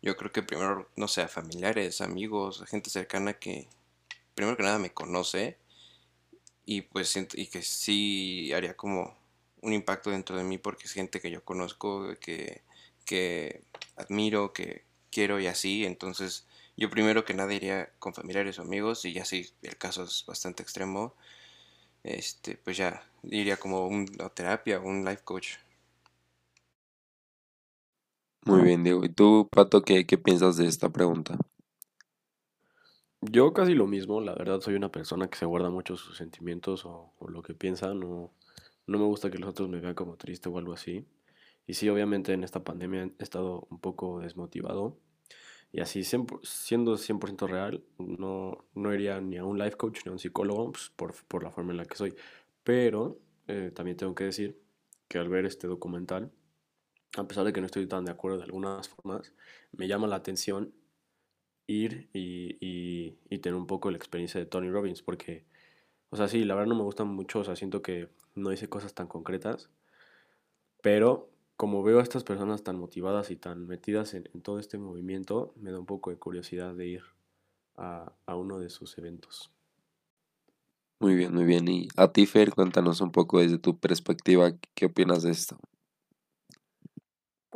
Yo 0.05 0.15
creo 0.15 0.31
que 0.31 0.43
primero, 0.43 0.87
no 0.95 1.07
sé, 1.07 1.27
familiares, 1.27 1.99
amigos, 1.99 2.63
gente 2.67 2.91
cercana 2.91 3.33
que 3.33 3.67
primero 4.35 4.55
que 4.55 4.61
nada 4.61 4.77
me 4.77 4.93
conoce 4.93 5.57
y 6.63 6.81
pues 6.83 7.15
y 7.17 7.47
que 7.47 7.63
sí 7.63 8.53
haría 8.53 8.77
como 8.77 9.17
un 9.61 9.73
impacto 9.73 10.11
dentro 10.11 10.37
de 10.37 10.43
mí 10.43 10.59
porque 10.59 10.83
es 10.83 10.91
gente 10.93 11.19
que 11.19 11.31
yo 11.31 11.43
conozco, 11.43 12.13
que, 12.21 12.61
que 13.03 13.63
admiro, 13.95 14.53
que 14.53 14.83
quiero 15.11 15.39
y 15.39 15.47
así, 15.47 15.85
entonces 15.85 16.45
yo 16.77 16.91
primero 16.91 17.25
que 17.25 17.33
nada 17.33 17.51
iría 17.55 17.89
con 17.97 18.13
familiares 18.13 18.59
o 18.59 18.61
amigos 18.61 19.05
y 19.05 19.13
ya 19.13 19.25
si 19.25 19.49
el 19.63 19.75
caso 19.77 20.03
es 20.03 20.23
bastante 20.27 20.61
extremo, 20.61 21.15
este, 22.03 22.57
pues 22.57 22.77
ya 22.77 23.03
iría 23.23 23.57
como 23.57 23.87
una 23.87 24.29
terapia 24.29 24.79
un 24.79 25.03
life 25.03 25.23
coach. 25.23 25.55
Muy 28.45 28.61
bien, 28.61 28.83
Diego. 28.83 29.03
¿Y 29.03 29.09
tú, 29.09 29.47
Pato, 29.51 29.81
qué, 29.81 30.05
qué 30.05 30.17
piensas 30.17 30.57
de 30.57 30.67
esta 30.67 30.89
pregunta? 30.89 31.37
Yo 33.21 33.53
casi 33.53 33.73
lo 33.73 33.87
mismo, 33.87 34.21
la 34.21 34.35
verdad 34.35 34.61
soy 34.61 34.75
una 34.75 34.91
persona 34.91 35.27
que 35.27 35.37
se 35.37 35.45
guarda 35.45 35.69
mucho 35.69 35.97
sus 35.97 36.17
sentimientos 36.17 36.85
o, 36.85 37.13
o 37.17 37.27
lo 37.29 37.41
que 37.41 37.55
piensa, 37.55 37.93
no, 37.93 38.31
no 38.85 38.99
me 38.99 39.05
gusta 39.05 39.31
que 39.31 39.39
los 39.39 39.49
otros 39.49 39.67
me 39.67 39.79
vean 39.79 39.95
como 39.95 40.15
triste 40.15 40.47
o 40.47 40.57
algo 40.57 40.73
así. 40.73 41.05
Y 41.65 41.73
sí, 41.73 41.89
obviamente 41.89 42.33
en 42.33 42.43
esta 42.43 42.63
pandemia 42.63 43.09
he 43.17 43.23
estado 43.23 43.67
un 43.71 43.79
poco 43.79 44.19
desmotivado, 44.19 44.99
y 45.75 45.81
así, 45.81 46.05
siendo 46.05 46.97
100% 46.97 47.47
real, 47.47 47.83
no, 47.97 48.65
no 48.75 48.93
iría 48.93 49.19
ni 49.19 49.35
a 49.35 49.43
un 49.43 49.59
life 49.59 49.75
coach 49.75 50.05
ni 50.05 50.09
a 50.09 50.13
un 50.13 50.19
psicólogo 50.19 50.71
pues, 50.71 50.89
por, 50.95 51.13
por, 51.27 51.43
la 51.43 51.51
forma 51.51 51.71
en 51.71 51.77
la 51.77 51.85
que 51.85 51.97
soy. 51.97 52.15
Pero 52.63 53.19
eh, 53.47 53.71
también 53.75 53.97
tengo 53.97 54.15
que 54.15 54.23
decir 54.23 54.57
que 55.09 55.17
al 55.17 55.27
ver 55.27 55.45
este 55.45 55.67
documental, 55.67 56.31
a 57.15 57.27
pesar 57.27 57.45
de 57.45 57.53
que 57.53 57.61
no 57.61 57.65
estoy 57.65 57.87
tan 57.87 58.05
de 58.05 58.11
acuerdo 58.11 58.37
de 58.37 58.43
algunas 58.45 58.89
formas, 58.89 59.33
me 59.71 59.87
llama 59.87 60.07
la 60.07 60.17
atención 60.17 60.73
ir 61.67 62.09
y, 62.13 62.57
y, 62.59 63.37
tener 63.39 63.55
un 63.55 63.67
poco 63.67 63.89
la 63.91 63.97
experiencia 63.97 64.39
de 64.39 64.45
Tony 64.45 64.69
Robbins, 64.69 65.01
porque, 65.01 65.45
o 66.09 66.17
sea, 66.17 66.27
sí, 66.27 66.43
la 66.43 66.55
verdad 66.55 66.69
no 66.69 66.75
me 66.75 66.83
gusta 66.83 67.03
mucho, 67.03 67.39
o 67.39 67.43
sea, 67.43 67.55
siento 67.55 67.81
que 67.81 68.09
no 68.35 68.49
dice 68.49 68.69
cosas 68.69 68.93
tan 68.93 69.07
concretas, 69.07 69.69
pero 70.81 71.29
como 71.57 71.83
veo 71.83 71.99
a 71.99 72.03
estas 72.03 72.23
personas 72.23 72.63
tan 72.63 72.77
motivadas 72.77 73.31
y 73.31 73.35
tan 73.35 73.65
metidas 73.65 74.13
en, 74.13 74.25
todo 74.41 74.59
este 74.59 74.77
movimiento, 74.77 75.53
me 75.55 75.71
da 75.71 75.79
un 75.79 75.85
poco 75.85 76.09
de 76.09 76.17
curiosidad 76.17 76.75
de 76.75 76.87
ir 76.87 77.03
a, 77.77 78.11
uno 78.27 78.59
de 78.59 78.69
sus 78.69 78.97
eventos. 78.97 79.51
Muy 80.99 81.15
bien, 81.15 81.33
muy 81.33 81.45
bien. 81.45 81.67
Y 81.67 81.87
a 81.97 82.11
ti, 82.11 82.25
Fer, 82.25 82.53
cuéntanos 82.53 83.01
un 83.01 83.11
poco 83.11 83.39
desde 83.39 83.57
tu 83.57 83.77
perspectiva, 83.77 84.51
¿qué 84.73 84.85
opinas 84.85 85.23
de 85.23 85.31
esto? 85.31 85.57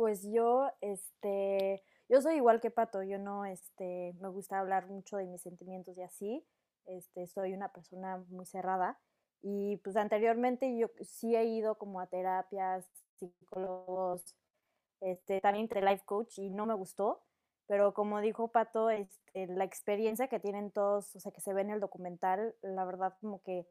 Pues 0.00 0.22
yo, 0.22 0.72
este, 0.80 1.82
yo 2.08 2.22
soy 2.22 2.36
igual 2.36 2.58
que 2.62 2.70
Pato, 2.70 3.02
yo 3.02 3.18
no, 3.18 3.44
este, 3.44 4.14
me 4.18 4.28
gusta 4.28 4.58
hablar 4.58 4.86
mucho 4.86 5.18
de 5.18 5.26
mis 5.26 5.42
sentimientos 5.42 5.94
y 5.98 6.00
así, 6.00 6.46
este, 6.86 7.26
soy 7.26 7.52
una 7.52 7.70
persona 7.70 8.16
muy 8.30 8.46
cerrada 8.46 8.98
y 9.42 9.76
pues 9.84 9.96
anteriormente 9.96 10.74
yo 10.74 10.90
sí 11.02 11.36
he 11.36 11.44
ido 11.44 11.74
como 11.74 12.00
a 12.00 12.06
terapias 12.06 12.88
psicólogos, 13.18 14.38
este, 15.02 15.42
también 15.42 15.64
entre 15.64 15.82
life 15.82 16.06
coach 16.06 16.38
y 16.38 16.48
no 16.48 16.64
me 16.64 16.72
gustó, 16.72 17.20
pero 17.66 17.92
como 17.92 18.22
dijo 18.22 18.48
Pato, 18.48 18.88
este, 18.88 19.48
la 19.48 19.64
experiencia 19.64 20.28
que 20.28 20.40
tienen 20.40 20.70
todos, 20.70 21.14
o 21.14 21.20
sea, 21.20 21.30
que 21.30 21.42
se 21.42 21.52
ve 21.52 21.60
en 21.60 21.72
el 21.72 21.80
documental, 21.80 22.54
la 22.62 22.86
verdad 22.86 23.18
como 23.20 23.42
que 23.42 23.68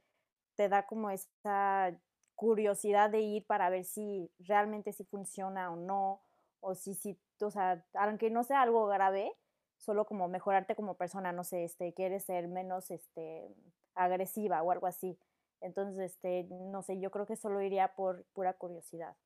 te 0.54 0.70
da 0.70 0.86
como 0.86 1.10
esa 1.10 2.00
curiosidad 2.40 3.10
de 3.10 3.20
ir 3.20 3.46
para 3.46 3.70
ver 3.70 3.84
si 3.84 4.32
realmente 4.40 4.94
si 4.94 5.04
funciona 5.04 5.72
o 5.72 5.76
no, 5.76 6.22
o 6.62 6.74
si, 6.74 6.94
si, 6.94 7.20
o 7.42 7.52
sea, 7.52 7.86
aunque 7.96 8.30
no 8.30 8.46
sea 8.46 8.62
algo 8.62 8.88
grave, 8.88 9.36
solo 9.76 10.06
como 10.06 10.30
mejorarte 10.30 10.74
como 10.74 10.96
persona, 10.96 11.34
no 11.34 11.44
sé, 11.44 11.66
este, 11.66 11.94
quieres 11.94 12.24
ser 12.24 12.48
menos, 12.48 12.92
este, 12.92 13.54
agresiva 13.94 14.64
o 14.64 14.72
algo 14.72 14.88
así. 14.88 15.20
Entonces, 15.60 16.14
este, 16.14 16.46
no 16.50 16.82
sé, 16.82 16.98
yo 17.02 17.12
creo 17.12 17.26
que 17.26 17.36
solo 17.36 17.62
iría 17.62 17.90
por 17.90 18.24
pura 18.32 18.54
curiosidad. 18.54 19.18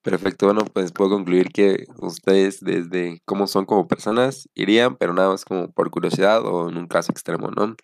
Perfecto, 0.00 0.46
bueno, 0.46 0.62
pues 0.72 0.90
puedo 0.90 1.10
concluir 1.10 1.50
que 1.52 1.84
ustedes 2.00 2.60
desde 2.60 3.20
cómo 3.26 3.46
son 3.46 3.66
como 3.66 3.86
personas 3.86 4.48
irían, 4.54 4.96
pero 4.96 5.12
nada 5.12 5.28
más 5.28 5.44
como 5.44 5.70
por 5.70 5.90
curiosidad 5.90 6.44
o 6.46 6.70
en 6.70 6.78
un 6.78 6.88
caso 6.88 7.12
extremo, 7.12 7.50
¿no? 7.50 7.76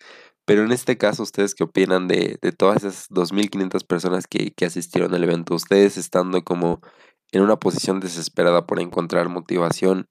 Pero 0.49 0.63
en 0.63 0.71
este 0.71 0.97
caso, 0.97 1.21
¿ustedes 1.21 1.53
qué 1.53 1.63
opinan 1.63 2.07
de, 2.07 2.39
de 2.41 2.51
todas 2.51 2.77
esas 2.77 3.07
2.500 3.11 3.85
personas 3.85 4.25
que, 4.25 4.49
que 4.49 4.65
asistieron 4.65 5.13
al 5.13 5.23
evento? 5.23 5.53
Ustedes 5.53 5.95
estando 5.95 6.43
como 6.43 6.81
en 7.31 7.43
una 7.43 7.57
posición 7.57 7.99
desesperada 7.99 8.65
por 8.65 8.79
encontrar 8.79 9.29
motivación, 9.29 10.07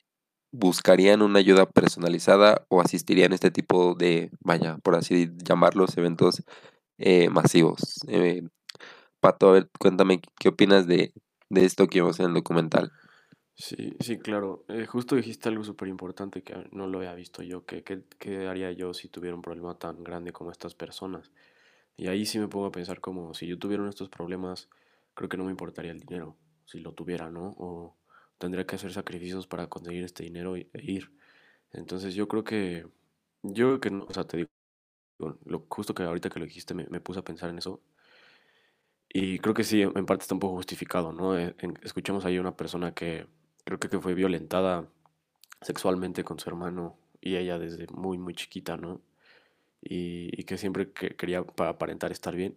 ¿buscarían 0.53 1.23
una 1.23 1.41
ayuda 1.41 1.67
personalizada 1.67 2.65
o 2.69 2.81
asistirían 2.81 3.33
a 3.33 3.35
este 3.35 3.51
tipo 3.51 3.97
de, 3.97 4.31
vaya, 4.39 4.79
por 4.85 4.95
así 4.95 5.29
llamarlos, 5.43 5.99
eventos 5.99 6.45
eh, 6.99 7.31
masivos? 7.31 7.99
Eh, 8.07 8.45
Pato, 9.19 9.49
a 9.49 9.53
ver, 9.55 9.71
cuéntame, 9.81 10.21
¿qué 10.39 10.51
opinas 10.51 10.87
de, 10.87 11.13
de 11.51 11.65
esto 11.65 11.89
que 11.89 12.01
vimos 12.01 12.21
en 12.21 12.27
el 12.27 12.35
documental. 12.35 12.93
Sí, 13.61 13.97
sí, 14.01 14.19
claro. 14.19 14.65
Eh, 14.69 14.87
justo 14.87 15.17
dijiste 15.17 15.49
algo 15.49 15.65
súper 15.65 15.89
importante 15.89 16.43
que 16.43 16.55
no 16.71 16.87
lo 16.87 16.99
había 16.99 17.15
visto 17.15 17.43
yo. 17.43 17.65
¿Qué, 17.67 17.83
qué, 17.83 18.47
haría 18.47 18.71
yo 18.73 18.95
si 18.95 19.09
tuviera 19.09 19.35
un 19.35 19.43
problema 19.43 19.77
tan 19.77 20.05
grande 20.05 20.33
como 20.33 20.53
estas 20.53 20.75
personas? 20.77 21.33
Y 21.97 22.09
ahí 22.09 22.27
sí 22.27 22.39
me 22.39 22.49
pongo 22.49 22.67
a 22.67 22.73
pensar 22.73 23.01
como 23.01 23.35
si 23.35 23.47
yo 23.49 23.59
tuviera 23.59 23.89
estos 23.89 24.09
problemas, 24.11 24.69
creo 25.15 25.29
que 25.29 25.37
no 25.39 25.45
me 25.45 25.51
importaría 25.53 25.93
el 25.93 26.01
dinero, 26.01 26.37
si 26.67 26.81
lo 26.81 26.93
tuviera, 26.95 27.31
¿no? 27.31 27.57
O 27.59 27.97
tendría 28.39 28.67
que 28.67 28.77
hacer 28.77 28.93
sacrificios 28.93 29.47
para 29.49 29.69
conseguir 29.69 30.05
este 30.05 30.25
dinero 30.25 30.57
e 30.57 30.69
ir. 30.75 31.13
Entonces 31.73 32.15
yo 32.15 32.29
creo 32.29 32.45
que, 32.45 32.87
yo 33.43 33.69
creo 33.69 33.81
que 33.81 33.91
no, 33.93 34.05
o 34.09 34.15
sea, 34.15 34.25
te 34.27 34.39
digo, 34.39 34.51
lo, 35.47 35.67
justo 35.71 35.95
que 35.95 36.05
ahorita 36.05 36.31
que 36.31 36.41
lo 36.41 36.47
dijiste 36.47 36.75
me, 36.75 36.87
me 36.89 37.01
puse 37.01 37.21
a 37.21 37.25
pensar 37.25 37.51
en 37.51 37.59
eso 37.59 37.83
y 39.09 39.39
creo 39.39 39.55
que 39.55 39.65
sí, 39.65 39.83
en 39.83 40.07
parte 40.07 40.23
está 40.23 40.35
un 40.35 40.41
poco 40.41 40.57
justificado, 40.57 41.13
¿no? 41.13 41.39
Eh, 41.39 41.55
escuchamos 41.83 42.25
ahí 42.25 42.37
a 42.37 42.41
una 42.41 42.57
persona 42.57 42.93
que 42.93 43.27
creo 43.77 43.91
que 43.91 44.01
fue 44.01 44.15
violentada 44.15 44.89
sexualmente 45.61 46.25
con 46.25 46.39
su 46.39 46.49
hermano 46.49 46.97
y 47.21 47.37
ella 47.37 47.59
desde 47.59 47.87
muy, 47.89 48.19
muy 48.19 48.35
chiquita, 48.35 48.77
¿no? 48.77 49.01
Y, 49.83 50.45
que 50.45 50.59
siempre 50.59 50.93
que 50.93 51.17
quería 51.17 51.41
aparentar 51.59 52.13
estar 52.13 52.35
bien. 52.35 52.57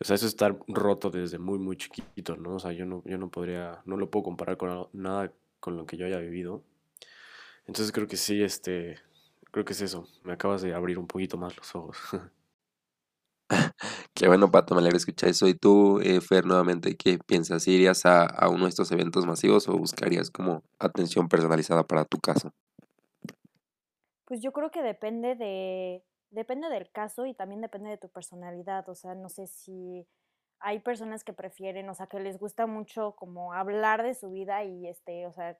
O 0.00 0.04
sea, 0.04 0.16
eso 0.16 0.26
es 0.26 0.32
estar 0.32 0.58
roto 0.68 1.10
desde 1.10 1.38
muy, 1.38 1.58
muy 1.58 1.76
chiquito, 1.76 2.36
¿no? 2.36 2.56
O 2.56 2.58
sea, 2.60 2.72
yo 2.72 2.86
no, 2.86 3.02
yo 3.06 3.18
no 3.18 3.30
podría, 3.30 3.82
no 3.86 3.96
lo 3.96 4.10
puedo 4.10 4.24
comparar 4.24 4.56
con 4.56 4.88
nada 4.92 5.32
con 5.60 5.76
lo 5.76 5.86
que 5.86 5.96
yo 5.96 6.06
haya 6.06 6.18
vivido. 6.18 6.62
Entonces 7.66 7.92
creo 7.92 8.08
que 8.08 8.16
sí, 8.16 8.42
este, 8.42 8.98
creo 9.50 9.64
que 9.64 9.72
es 9.72 9.80
eso. 9.82 10.08
Me 10.24 10.32
acabas 10.32 10.62
de 10.62 10.74
abrir 10.74 10.98
un 10.98 11.06
poquito 11.06 11.38
más 11.38 11.56
los 11.56 11.74
ojos. 11.74 11.98
Qué 14.18 14.26
bueno, 14.26 14.50
Pato, 14.50 14.74
me 14.74 14.80
alegra 14.80 14.96
escuchar 14.96 15.28
eso. 15.28 15.46
¿Y 15.46 15.54
tú, 15.54 16.00
eh, 16.00 16.20
Fer, 16.20 16.44
nuevamente, 16.44 16.96
qué 16.96 17.20
piensas? 17.24 17.68
¿Irías 17.68 18.04
a, 18.04 18.48
uno 18.48 18.64
de 18.64 18.70
estos 18.70 18.90
eventos 18.90 19.26
masivos 19.26 19.68
o 19.68 19.78
buscarías 19.78 20.28
como 20.32 20.64
atención 20.80 21.28
personalizada 21.28 21.84
para 21.84 22.04
tu 22.04 22.18
caso? 22.18 22.50
Pues 24.24 24.42
yo 24.42 24.50
creo 24.50 24.72
que 24.72 24.82
depende 24.82 25.36
de, 25.36 26.02
depende 26.30 26.68
del 26.68 26.90
caso 26.90 27.26
y 27.26 27.34
también 27.34 27.60
depende 27.60 27.90
de 27.90 27.96
tu 27.96 28.08
personalidad. 28.08 28.88
O 28.88 28.96
sea, 28.96 29.14
no 29.14 29.28
sé 29.28 29.46
si 29.46 30.04
hay 30.58 30.80
personas 30.80 31.22
que 31.22 31.32
prefieren, 31.32 31.88
o 31.88 31.94
sea, 31.94 32.08
que 32.08 32.18
les 32.18 32.40
gusta 32.40 32.66
mucho 32.66 33.14
como 33.14 33.52
hablar 33.52 34.02
de 34.02 34.14
su 34.14 34.32
vida 34.32 34.64
y 34.64 34.88
este, 34.88 35.28
o 35.28 35.32
sea, 35.32 35.56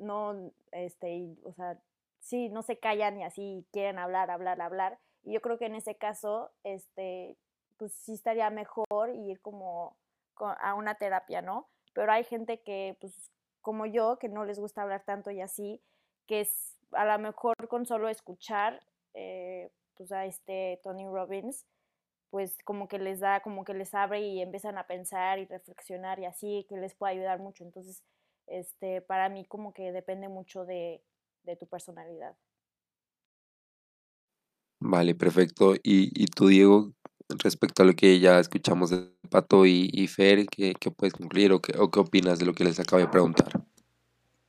no, 0.00 0.52
este, 0.72 1.36
o 1.44 1.52
sea, 1.52 1.80
sí, 2.18 2.48
no 2.48 2.62
se 2.62 2.80
callan 2.80 3.20
y 3.20 3.22
así 3.22 3.64
quieren 3.70 4.00
hablar, 4.00 4.32
hablar, 4.32 4.60
hablar. 4.60 4.98
Y 5.22 5.34
yo 5.34 5.40
creo 5.40 5.58
que 5.58 5.66
en 5.66 5.76
ese 5.76 5.94
caso, 5.94 6.50
este, 6.64 7.36
pues 7.78 7.92
sí 7.92 8.14
estaría 8.14 8.50
mejor 8.50 9.14
ir 9.14 9.40
como 9.40 9.96
a 10.36 10.74
una 10.74 10.96
terapia, 10.96 11.42
¿no? 11.42 11.68
Pero 11.94 12.12
hay 12.12 12.24
gente 12.24 12.60
que, 12.62 12.96
pues 13.00 13.30
como 13.60 13.86
yo, 13.86 14.18
que 14.18 14.28
no 14.28 14.44
les 14.44 14.58
gusta 14.58 14.82
hablar 14.82 15.04
tanto 15.04 15.30
y 15.30 15.40
así, 15.40 15.82
que 16.26 16.40
es 16.40 16.76
a 16.92 17.04
lo 17.04 17.18
mejor 17.18 17.54
con 17.68 17.86
solo 17.86 18.08
escuchar, 18.08 18.80
eh, 19.14 19.70
pues 19.94 20.12
a 20.12 20.26
este 20.26 20.80
Tony 20.82 21.06
Robbins, 21.06 21.66
pues 22.30 22.56
como 22.64 22.88
que 22.88 22.98
les 22.98 23.20
da, 23.20 23.40
como 23.40 23.64
que 23.64 23.74
les 23.74 23.94
abre 23.94 24.20
y 24.20 24.40
empiezan 24.40 24.78
a 24.78 24.86
pensar 24.86 25.38
y 25.38 25.46
reflexionar 25.46 26.18
y 26.20 26.26
así, 26.26 26.66
que 26.68 26.76
les 26.76 26.94
puede 26.94 27.14
ayudar 27.14 27.40
mucho. 27.40 27.64
Entonces, 27.64 28.02
este, 28.46 29.02
para 29.02 29.28
mí 29.28 29.44
como 29.44 29.72
que 29.72 29.92
depende 29.92 30.28
mucho 30.28 30.64
de, 30.64 31.02
de 31.44 31.56
tu 31.56 31.66
personalidad. 31.66 32.36
Vale, 34.80 35.14
perfecto. 35.14 35.74
¿Y, 35.74 36.12
y 36.14 36.26
tú, 36.26 36.48
Diego, 36.48 36.92
respecto 37.28 37.82
a 37.82 37.86
lo 37.86 37.94
que 37.94 38.20
ya 38.20 38.38
escuchamos 38.38 38.90
de 38.90 39.08
Pato 39.30 39.66
y, 39.66 40.06
Fer, 40.08 40.46
¿qué, 40.46 40.74
puedes 40.96 41.12
concluir 41.12 41.52
o 41.52 41.60
qué, 41.60 41.76
o 41.78 41.90
qué 41.90 42.00
opinas 42.00 42.38
de 42.38 42.46
lo 42.46 42.54
que 42.54 42.64
les 42.64 42.80
acabo 42.80 43.00
de 43.00 43.08
preguntar? 43.08 43.62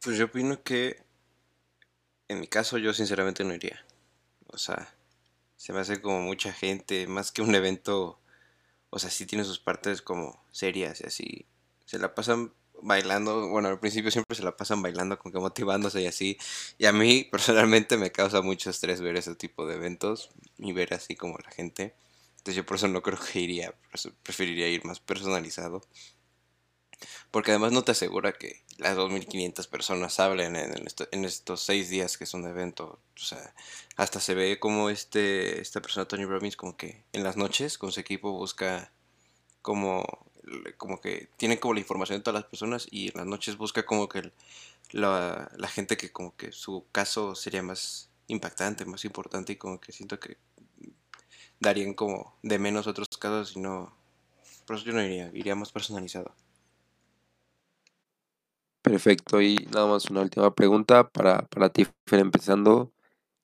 Pues 0.01 0.17
yo 0.17 0.25
opino 0.25 0.63
que 0.63 1.03
en 2.29 2.39
mi 2.39 2.47
caso 2.47 2.77
yo 2.77 2.93
sinceramente 2.93 3.43
no 3.43 3.53
iría. 3.53 3.83
O 4.47 4.57
sea, 4.57 4.93
se 5.57 5.73
me 5.73 5.79
hace 5.79 6.01
como 6.01 6.21
mucha 6.21 6.53
gente, 6.53 7.07
más 7.07 7.31
que 7.31 7.41
un 7.41 7.53
evento, 7.53 8.19
o 8.89 8.99
sea, 8.99 9.09
sí 9.09 9.25
tiene 9.25 9.43
sus 9.43 9.59
partes 9.59 10.01
como 10.01 10.41
serias 10.51 11.01
y 11.01 11.07
así. 11.07 11.45
Se 11.85 11.99
la 11.99 12.15
pasan 12.15 12.53
bailando, 12.81 13.49
bueno, 13.49 13.67
al 13.67 13.79
principio 13.79 14.11
siempre 14.11 14.37
se 14.37 14.43
la 14.43 14.55
pasan 14.55 14.81
bailando, 14.81 15.19
como 15.19 15.33
que 15.33 15.39
motivándose 15.39 16.01
y 16.01 16.07
así. 16.07 16.37
Y 16.77 16.85
a 16.85 16.93
mí 16.93 17.23
personalmente 17.31 17.97
me 17.97 18.11
causa 18.11 18.41
mucho 18.41 18.69
estrés 18.69 19.01
ver 19.01 19.17
ese 19.17 19.35
tipo 19.35 19.67
de 19.67 19.75
eventos 19.75 20.29
y 20.57 20.71
ver 20.71 20.93
así 20.93 21.15
como 21.15 21.37
la 21.39 21.51
gente. 21.51 21.93
Yo 22.53 22.65
por 22.65 22.77
eso 22.77 22.87
no 22.87 23.01
creo 23.01 23.19
que 23.19 23.39
iría, 23.39 23.73
preferiría 24.23 24.67
ir 24.67 24.85
más 24.85 24.99
personalizado. 24.99 25.81
Porque 27.31 27.51
además 27.51 27.71
no 27.71 27.83
te 27.83 27.91
asegura 27.91 28.33
que 28.33 28.63
las 28.77 28.97
2.500 28.97 29.67
personas 29.67 30.19
hablen 30.19 30.55
en, 30.55 31.25
estos 31.25 31.61
seis 31.61 31.89
días 31.89 32.17
que 32.17 32.23
es 32.23 32.33
un 32.33 32.45
evento. 32.45 32.99
O 33.15 33.23
sea, 33.23 33.53
hasta 33.95 34.19
se 34.19 34.33
ve 34.33 34.59
como 34.59 34.89
este, 34.89 35.61
esta 35.61 35.81
persona, 35.81 36.07
Tony 36.07 36.25
Robbins, 36.25 36.57
como 36.57 36.75
que 36.75 37.03
en 37.13 37.23
las 37.23 37.37
noches 37.37 37.77
con 37.77 37.91
su 37.91 37.99
equipo 37.99 38.31
busca 38.31 38.91
como, 39.61 40.05
como 40.77 40.99
que 41.01 41.29
tiene 41.37 41.59
como 41.59 41.73
la 41.73 41.81
información 41.81 42.19
de 42.19 42.23
todas 42.23 42.41
las 42.41 42.49
personas 42.49 42.87
y 42.91 43.09
en 43.09 43.17
las 43.17 43.27
noches 43.27 43.57
busca 43.57 43.85
como 43.85 44.09
que 44.09 44.31
la, 44.91 45.51
la 45.55 45.67
gente 45.67 45.97
que 45.97 46.11
como 46.11 46.35
que 46.35 46.51
su 46.51 46.85
caso 46.91 47.35
sería 47.35 47.61
más 47.61 48.09
impactante, 48.27 48.85
más 48.85 49.05
importante 49.05 49.53
y 49.53 49.57
como 49.57 49.79
que 49.79 49.91
siento 49.91 50.19
que 50.19 50.37
darían 51.59 51.93
como 51.93 52.37
de 52.43 52.59
menos 52.59 52.87
otros 52.87 53.07
casos 53.19 53.55
y 53.55 53.59
no... 53.59 53.93
Por 54.65 54.75
eso 54.75 54.85
yo 54.85 54.93
no 54.93 55.03
iría, 55.03 55.31
iría 55.33 55.55
más 55.55 55.71
personalizado. 55.71 56.33
Perfecto, 58.81 59.41
y 59.41 59.67
nada 59.73 59.87
más 59.87 60.09
una 60.09 60.21
última 60.21 60.53
pregunta 60.55 61.09
para, 61.09 61.41
para 61.47 61.69
ti, 61.69 61.85
Fer, 62.07 62.19
empezando. 62.19 62.91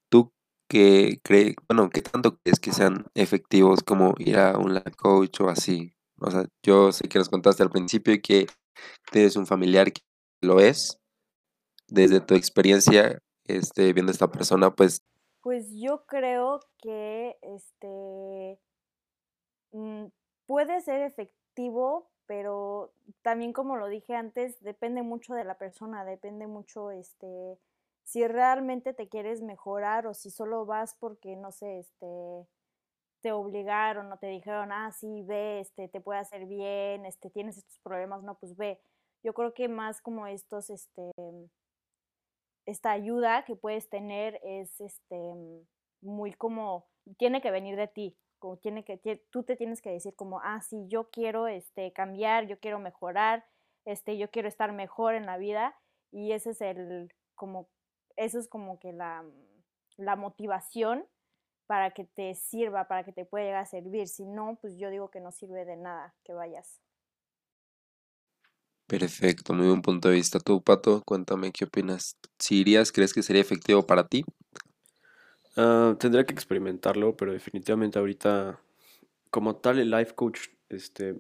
¿Tú 0.10 0.32
qué 0.70 1.20
crees, 1.24 1.56
bueno, 1.68 1.90
qué 1.90 2.02
tanto 2.02 2.38
crees 2.38 2.60
que 2.60 2.72
sean 2.72 3.06
efectivos 3.16 3.82
como 3.84 4.14
ir 4.18 4.38
a 4.38 4.58
un 4.58 4.80
coach 4.98 5.42
o 5.42 5.50
así? 5.50 5.94
O 6.20 6.32
sea, 6.32 6.46
yo 6.64 6.92
sé 6.92 7.10
que 7.10 7.20
nos 7.20 7.30
contaste 7.30 7.64
al 7.64 7.70
principio 7.70 8.14
y 8.14 8.22
que 8.22 8.48
tienes 9.12 9.36
un 9.36 9.46
familiar 9.46 9.92
que 9.92 10.02
lo 10.42 10.60
es. 10.60 11.00
Desde 11.88 12.22
tu 12.22 12.36
experiencia, 12.36 13.20
este, 13.46 13.94
viendo 13.94 14.12
a 14.12 14.14
esta 14.14 14.32
persona, 14.32 14.74
pues... 14.74 15.04
Pues 15.46 15.72
yo 15.76 16.08
creo 16.08 16.60
que 16.80 17.38
este 17.44 18.58
mm, 19.72 20.06
puede 20.46 20.82
ser 20.82 21.02
efectivo, 21.02 22.10
pero 22.26 22.92
también 23.22 23.54
como 23.54 23.76
lo 23.78 23.88
dije 23.88 24.16
antes, 24.16 24.60
depende 24.62 25.02
mucho 25.04 25.34
de 25.34 25.44
la 25.44 25.58
persona, 25.58 26.06
depende 26.06 26.48
mucho 26.48 26.92
este 26.92 27.58
si 28.04 28.28
realmente 28.28 28.94
te 28.94 29.08
quieres 29.10 29.42
mejorar 29.42 30.06
o 30.08 30.14
si 30.14 30.30
solo 30.30 30.66
vas 30.66 30.96
porque 31.00 31.36
no 31.36 31.52
sé, 31.52 31.80
este 31.80 32.48
te 33.22 33.32
obligaron 33.34 34.12
o 34.12 34.18
te 34.18 34.28
dijeron, 34.28 34.72
"Ah, 34.72 34.92
sí, 34.92 35.24
ve, 35.24 35.60
este 35.62 35.88
te 35.90 36.02
puede 36.02 36.20
hacer 36.20 36.46
bien, 36.48 37.06
este 37.06 37.30
tienes 37.32 37.58
estos 37.58 37.80
problemas, 37.80 38.24
no, 38.24 38.36
pues 38.36 38.56
ve." 38.58 38.80
Yo 39.24 39.34
creo 39.34 39.54
que 39.54 39.68
más 39.70 40.02
como 40.02 40.28
estos 40.28 40.70
este 40.70 41.12
esta 42.66 42.92
ayuda 42.92 43.46
que 43.46 43.56
puedes 43.56 43.90
tener 43.90 44.40
es 44.44 44.80
este 44.82 45.34
muy 46.02 46.34
como 46.34 46.88
tiene 47.18 47.42
que 47.42 47.52
venir 47.52 47.76
de 47.76 47.88
ti, 47.88 48.18
tiene 48.62 48.86
que, 48.86 48.98
tú 49.32 49.44
te 49.44 49.56
tienes 49.56 49.82
que 49.82 49.90
decir 49.90 50.16
como, 50.16 50.40
ah, 50.42 50.62
sí, 50.62 50.86
yo 50.88 51.10
quiero 51.10 51.48
este, 51.48 51.92
cambiar, 51.94 52.46
yo 52.46 52.60
quiero 52.60 52.80
mejorar, 52.80 53.46
este, 53.86 54.18
yo 54.18 54.30
quiero 54.30 54.48
estar 54.48 54.72
mejor 54.72 55.16
en 55.16 55.26
la 55.26 55.38
vida 55.38 55.76
y 56.12 56.32
ese 56.34 56.52
es 56.52 56.62
el, 56.62 57.12
como, 57.34 57.68
eso 58.16 58.38
es 58.38 58.48
como 58.48 58.80
que 58.80 58.94
la, 58.94 59.26
la 59.98 60.16
motivación 60.16 61.06
para 61.66 61.92
que 61.92 62.04
te 62.06 62.36
sirva, 62.36 62.88
para 62.88 63.04
que 63.04 63.12
te 63.12 63.26
pueda 63.26 63.46
llegar 63.46 63.62
a 63.64 63.66
servir. 63.66 64.08
Si 64.08 64.26
no, 64.26 64.58
pues 64.62 64.78
yo 64.78 64.92
digo 64.92 65.10
que 65.10 65.20
no 65.20 65.32
sirve 65.32 65.66
de 65.66 65.78
nada 65.78 66.14
que 66.24 66.34
vayas. 66.34 66.80
Perfecto, 68.88 69.54
muy 69.54 69.68
buen 69.68 69.82
punto 69.82 70.10
de 70.10 70.16
vista. 70.16 70.40
Tú, 70.40 70.62
Pato, 70.62 71.02
cuéntame 71.06 71.52
qué 71.52 71.66
opinas. 71.66 72.18
Si 72.38 72.60
irías, 72.60 72.92
¿crees 72.92 73.14
que 73.14 73.24
sería 73.24 73.42
efectivo 73.42 73.86
para 73.88 74.08
ti? 74.08 74.24
Ah, 75.58 75.96
tendría 76.00 76.26
que 76.26 76.34
experimentarlo, 76.34 77.16
pero 77.16 77.32
definitivamente 77.32 77.98
ahorita, 77.98 78.60
como 79.32 79.56
tal, 79.56 79.80
el 79.80 79.90
life 79.90 80.14
coach, 80.14 80.50
este, 80.70 81.16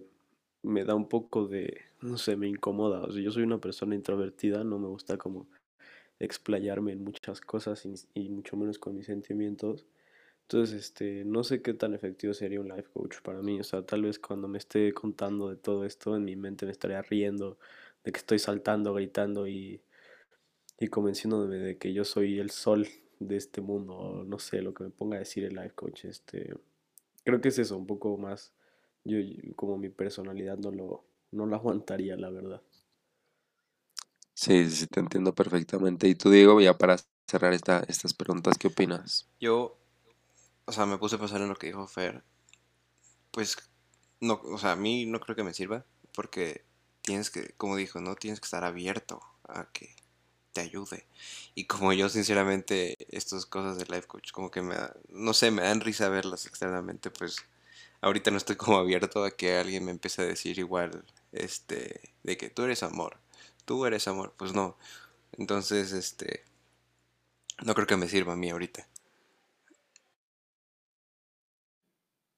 me 0.62 0.84
da 0.84 0.94
un 0.94 1.08
poco 1.08 1.48
de, 1.48 1.82
no 2.02 2.18
sé, 2.18 2.36
me 2.36 2.48
incomoda. 2.48 3.02
O 3.02 3.12
sea, 3.12 3.22
yo 3.22 3.32
soy 3.32 3.44
una 3.44 3.60
persona 3.60 3.96
introvertida, 3.96 4.64
no 4.64 4.78
me 4.78 4.88
gusta 4.88 5.18
como 5.18 5.48
explayarme 6.20 6.92
en 6.92 7.04
muchas 7.04 7.42
cosas 7.42 7.88
y, 8.14 8.30
mucho 8.30 8.58
menos 8.58 8.78
con 8.78 8.96
mis 8.96 9.08
sentimientos. 9.08 9.86
Entonces, 10.48 10.76
este, 10.76 11.26
no 11.26 11.44
sé 11.44 11.62
qué 11.64 11.74
tan 11.74 11.94
efectivo 11.96 12.34
sería 12.34 12.60
un 12.62 12.70
life 12.70 12.90
coach 12.94 13.22
para 13.24 13.42
mí. 13.42 13.60
O 13.60 13.64
sea, 13.64 13.84
tal 13.84 14.04
vez 14.04 14.20
cuando 14.20 14.48
me 14.48 14.60
esté 14.60 14.94
contando 14.94 15.50
de 15.50 15.58
todo 15.58 15.86
esto, 15.86 16.16
en 16.16 16.24
mi 16.26 16.36
mente 16.36 16.66
me 16.66 16.72
estaría 16.72 17.02
riendo 17.02 17.58
de 18.04 18.12
que 18.12 18.20
estoy 18.20 18.38
saltando, 18.40 18.94
gritando 18.94 19.48
y, 19.48 19.82
y 20.80 20.88
convenciéndome 20.88 21.58
de 21.58 21.78
que 21.78 21.94
yo 21.94 22.06
soy 22.06 22.40
el 22.40 22.52
sol 22.52 22.88
de 23.20 23.38
este 23.38 23.62
mundo, 23.62 24.24
no 24.28 24.40
sé, 24.40 24.62
lo 24.62 24.74
que 24.74 24.84
me 24.86 24.90
ponga 24.92 25.16
a 25.18 25.20
decir 25.20 25.46
el 25.46 25.56
life 25.56 25.74
coach, 25.76 26.06
este, 26.06 26.54
creo 27.24 27.42
que 27.42 27.50
es 27.50 27.60
eso, 27.60 27.78
un 27.78 27.88
poco 27.88 28.18
más, 28.18 28.54
yo 29.06 29.18
como 29.56 29.78
mi 29.78 29.90
personalidad 29.90 30.58
no 30.58 30.72
lo, 30.72 31.06
no 31.32 31.46
lo 31.46 31.56
aguantaría, 31.56 32.18
la 32.18 32.30
verdad. 32.30 32.62
Sí, 34.34 34.70
sí, 34.70 34.88
te 34.88 35.00
entiendo 35.00 35.34
perfectamente. 35.34 36.08
Y 36.08 36.16
tú, 36.16 36.30
Diego, 36.30 36.62
ya 36.62 36.78
para 36.78 36.98
cerrar 37.28 37.54
esta, 37.54 37.84
estas 37.88 38.14
preguntas, 38.14 38.58
¿qué 38.58 38.68
opinas? 38.68 39.28
Yo, 39.40 39.78
o 40.66 40.72
sea, 40.72 40.86
me 40.86 40.98
puse 40.98 41.16
a 41.16 41.20
pensar 41.20 41.42
en 41.42 41.50
lo 41.50 41.56
que 41.56 41.68
dijo 41.68 41.88
Fer. 41.88 42.24
Pues, 43.32 43.58
no, 44.22 44.42
o 44.46 44.58
sea, 44.58 44.74
a 44.74 44.76
mí 44.76 45.06
no 45.06 45.20
creo 45.20 45.36
que 45.36 45.44
me 45.44 45.54
sirva, 45.54 45.86
porque 46.14 46.66
tienes 47.02 47.30
que, 47.30 47.54
como 47.58 47.76
dijo, 47.76 48.02
¿no? 48.02 48.16
Tienes 48.16 48.40
que 48.40 48.46
estar 48.46 48.64
abierto 48.64 49.22
a 49.48 49.72
que 49.72 49.96
te 50.54 50.62
ayude. 50.62 51.06
Y 51.56 51.66
como 51.68 51.94
yo 51.94 52.10
sinceramente 52.10 52.98
estas 53.16 53.46
cosas 53.46 53.78
de 53.78 53.86
life 53.86 54.08
coach 54.08 54.32
como 54.32 54.52
que 54.52 54.62
me 54.62 54.76
no 55.10 55.34
sé, 55.34 55.52
me 55.52 55.64
dan 55.64 55.82
risa 55.82 56.10
verlas 56.10 56.46
externamente, 56.48 57.12
pues 57.12 57.38
ahorita 58.02 58.32
no 58.32 58.38
estoy 58.38 58.56
como 58.58 58.78
abierto 58.78 59.24
a 59.26 59.32
que 59.32 59.58
alguien 59.58 59.86
me 59.86 59.92
empiece 59.92 60.22
a 60.22 60.26
decir 60.26 60.60
igual 60.60 61.06
este 61.34 62.14
de 62.24 62.38
que 62.38 62.50
tú 62.50 62.64
eres 62.64 62.84
amor, 62.84 63.20
tú 63.66 63.86
eres 63.86 64.08
amor, 64.08 64.34
pues 64.38 64.54
no. 64.54 64.78
Entonces, 65.34 65.92
este 65.94 66.46
no 67.66 67.74
creo 67.74 67.88
que 67.88 67.98
me 67.98 68.08
sirva 68.08 68.34
a 68.34 68.36
mí 68.38 68.50
ahorita. 68.50 68.88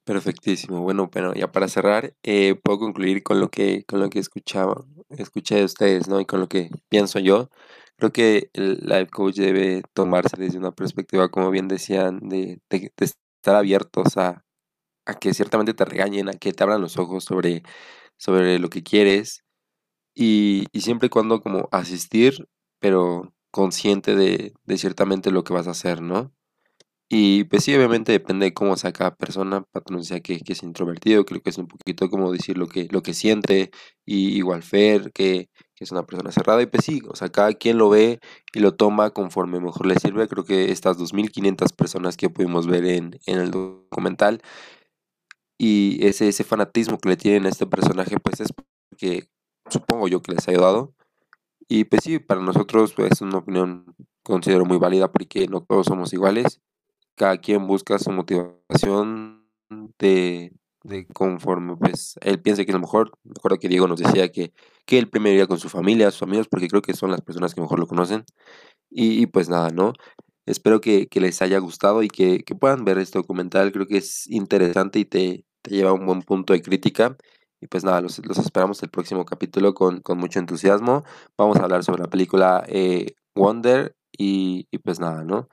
Perfectísimo. 0.08 0.80
Bueno, 0.84 1.10
bueno, 1.12 1.34
ya 1.34 1.52
para 1.52 1.68
cerrar, 1.68 2.14
eh, 2.24 2.56
puedo 2.64 2.80
concluir 2.80 3.24
con 3.24 3.42
lo 3.42 3.50
que, 3.50 3.84
con 3.84 4.00
lo 4.00 4.10
que 4.10 4.20
escuchaba, 4.20 4.86
escuché 5.10 5.56
de 5.56 5.66
ustedes, 5.66 6.08
¿no? 6.08 6.22
Y 6.22 6.26
con 6.26 6.40
lo 6.40 6.48
que 6.48 6.70
pienso 6.88 7.20
yo. 7.20 7.50
Creo 7.98 8.14
que 8.14 8.50
el 8.54 8.78
life 8.86 9.08
coach 9.08 9.36
debe 9.36 9.82
tomarse 9.94 10.38
desde 10.38 10.60
una 10.60 10.72
perspectiva, 10.72 11.28
como 11.28 11.52
bien 11.52 11.68
decían, 11.68 12.20
de, 12.30 12.62
estar 12.70 13.56
abiertos 13.56 14.16
a, 14.16 14.46
a, 15.06 15.16
que 15.16 15.34
ciertamente 15.34 15.74
te 15.74 15.86
regañen, 15.86 16.30
a 16.30 16.34
que 16.34 16.54
te 16.54 16.64
abran 16.64 16.82
los 16.82 16.98
ojos 16.98 17.26
sobre, 17.26 17.64
sobre 18.18 18.60
lo 18.60 18.70
que 18.70 18.84
quieres. 18.84 19.44
Y, 20.16 20.68
siempre 20.76 21.08
y 21.08 21.10
cuando 21.10 21.42
como 21.42 21.70
asistir, 21.72 22.48
pero 22.80 23.34
consciente 23.52 24.16
de 24.16 24.54
ciertamente 24.78 25.32
lo 25.32 25.44
que 25.44 25.54
vas 25.54 25.68
a 25.68 25.72
hacer, 25.72 26.02
¿no? 26.02 26.37
Y 27.10 27.46
pues 27.46 27.64
sí, 27.64 27.74
obviamente 27.74 28.12
depende 28.12 28.48
de 28.48 28.54
cómo 28.54 28.76
sea 28.76 28.92
cada 28.92 29.16
persona. 29.16 29.64
Nos 29.90 30.10
decía 30.10 30.20
que, 30.22 30.40
que, 30.42 30.54
es 30.54 30.64
introvertido, 30.64 31.24
creo 31.26 31.42
que 31.42 31.52
es 31.52 31.58
un 31.58 31.68
poquito 31.68 32.10
como 32.10 32.32
decir 32.34 32.58
lo 32.58 32.68
que, 32.68 32.88
lo 32.92 33.02
que 33.02 33.14
siente. 33.14 33.72
Y 34.06 34.36
igual 34.38 34.62
Fer, 34.62 35.14
que, 35.14 35.50
que, 35.76 35.84
es 35.86 35.92
una 35.92 36.06
persona 36.06 36.32
cerrada. 36.32 36.62
Y 36.62 36.66
pues 36.66 36.84
sí, 36.84 37.02
o 37.08 37.16
sea, 37.16 37.30
cada 37.30 37.54
quien 37.54 37.78
lo 37.78 37.90
ve 37.90 38.20
y 38.54 38.60
lo 38.60 38.76
toma 38.76 39.12
conforme 39.12 39.62
mejor 39.62 39.86
le 39.88 39.96
sirve. 40.00 40.28
Creo 40.28 40.44
que 40.44 40.72
estas 40.72 40.98
2.500 40.98 41.74
personas 41.74 42.18
que 42.18 42.30
pudimos 42.30 42.68
ver 42.68 42.86
en, 42.86 43.18
en 43.26 43.40
el 43.40 43.52
documental 43.52 44.42
y 45.58 46.06
ese, 46.06 46.28
ese 46.30 46.44
fanatismo 46.44 46.98
que 47.00 47.10
le 47.10 47.18
tienen 47.18 47.46
a 47.46 47.50
este 47.50 47.66
personaje, 47.68 48.20
pues 48.20 48.42
es 48.42 48.54
porque 48.90 49.30
supongo 49.70 50.08
yo 50.08 50.22
que 50.22 50.34
les 50.34 50.48
ha 50.48 50.52
ayudado. 50.52 50.94
Y 51.70 51.86
pues 51.86 52.04
sí, 52.04 52.20
para 52.20 52.42
nosotros 52.42 52.94
pues, 52.94 53.14
es 53.14 53.22
una 53.22 53.40
opinión 53.40 53.96
considero 54.24 54.66
muy 54.66 54.78
válida 54.78 55.12
porque 55.12 55.48
no 55.48 55.62
todos 55.64 55.88
somos 55.88 56.14
iguales 56.14 56.62
cada 57.18 57.38
quien 57.40 57.68
busca 57.68 58.00
su 58.00 58.12
motivación 58.12 59.44
de, 59.98 60.54
conforme 61.14 61.76
pues 61.76 62.16
él 62.22 62.42
piensa 62.42 62.64
que 62.64 62.72
es 62.72 62.76
lo 62.76 62.80
mejor. 62.80 63.12
Me 63.24 63.34
acuerdo 63.38 63.58
que 63.58 63.68
Diego 63.68 63.88
nos 63.88 64.00
decía 64.00 64.32
que, 64.32 64.54
que 64.86 65.00
él 65.00 65.10
primero 65.10 65.34
iría 65.34 65.48
con 65.48 65.60
su 65.60 65.68
familia, 65.68 66.12
sus 66.12 66.24
amigos, 66.24 66.48
porque 66.48 66.68
creo 66.68 66.82
que 66.82 66.94
son 66.94 67.12
las 67.12 67.22
personas 67.22 67.54
que 67.54 67.62
mejor 67.62 67.80
lo 67.80 67.88
conocen. 67.88 68.24
Y, 68.90 69.26
pues 69.28 69.50
nada, 69.50 69.70
¿no? 69.70 69.94
Espero 70.46 70.80
que, 70.80 71.10
les 71.12 71.42
haya 71.42 71.60
gustado 71.60 72.04
y 72.04 72.08
que, 72.08 72.44
puedan 72.60 72.86
ver 72.86 73.00
este 73.00 73.20
documental. 73.20 73.72
Creo 73.72 73.88
que 73.88 73.98
es 73.98 74.28
interesante 74.30 75.00
y 75.00 75.06
te, 75.06 75.46
te 75.64 75.72
lleva 75.72 75.90
a 75.90 75.94
un 75.94 76.06
buen 76.06 76.22
punto 76.22 76.54
de 76.54 76.62
crítica. 76.62 77.18
Y 77.60 77.68
pues 77.68 77.84
nada, 77.84 78.02
los, 78.02 78.24
los 78.26 78.38
esperamos 78.38 78.82
el 78.84 78.90
próximo 78.90 79.26
capítulo 79.26 79.74
con, 79.74 80.02
con, 80.02 80.20
mucho 80.20 80.40
entusiasmo. 80.40 81.04
Vamos 81.38 81.58
a 81.58 81.64
hablar 81.64 81.84
sobre 81.84 82.04
la 82.04 82.10
película 82.10 82.64
eh, 82.68 83.16
Wonder 83.36 83.96
y, 84.18 84.66
pues 84.84 85.00
nada, 85.00 85.24
¿no? 85.24 85.50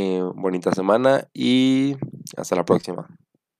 Eh, 0.00 0.22
bonita 0.36 0.72
semana 0.72 1.26
y 1.34 1.96
hasta 2.36 2.54
la 2.54 2.64
próxima. 2.64 3.08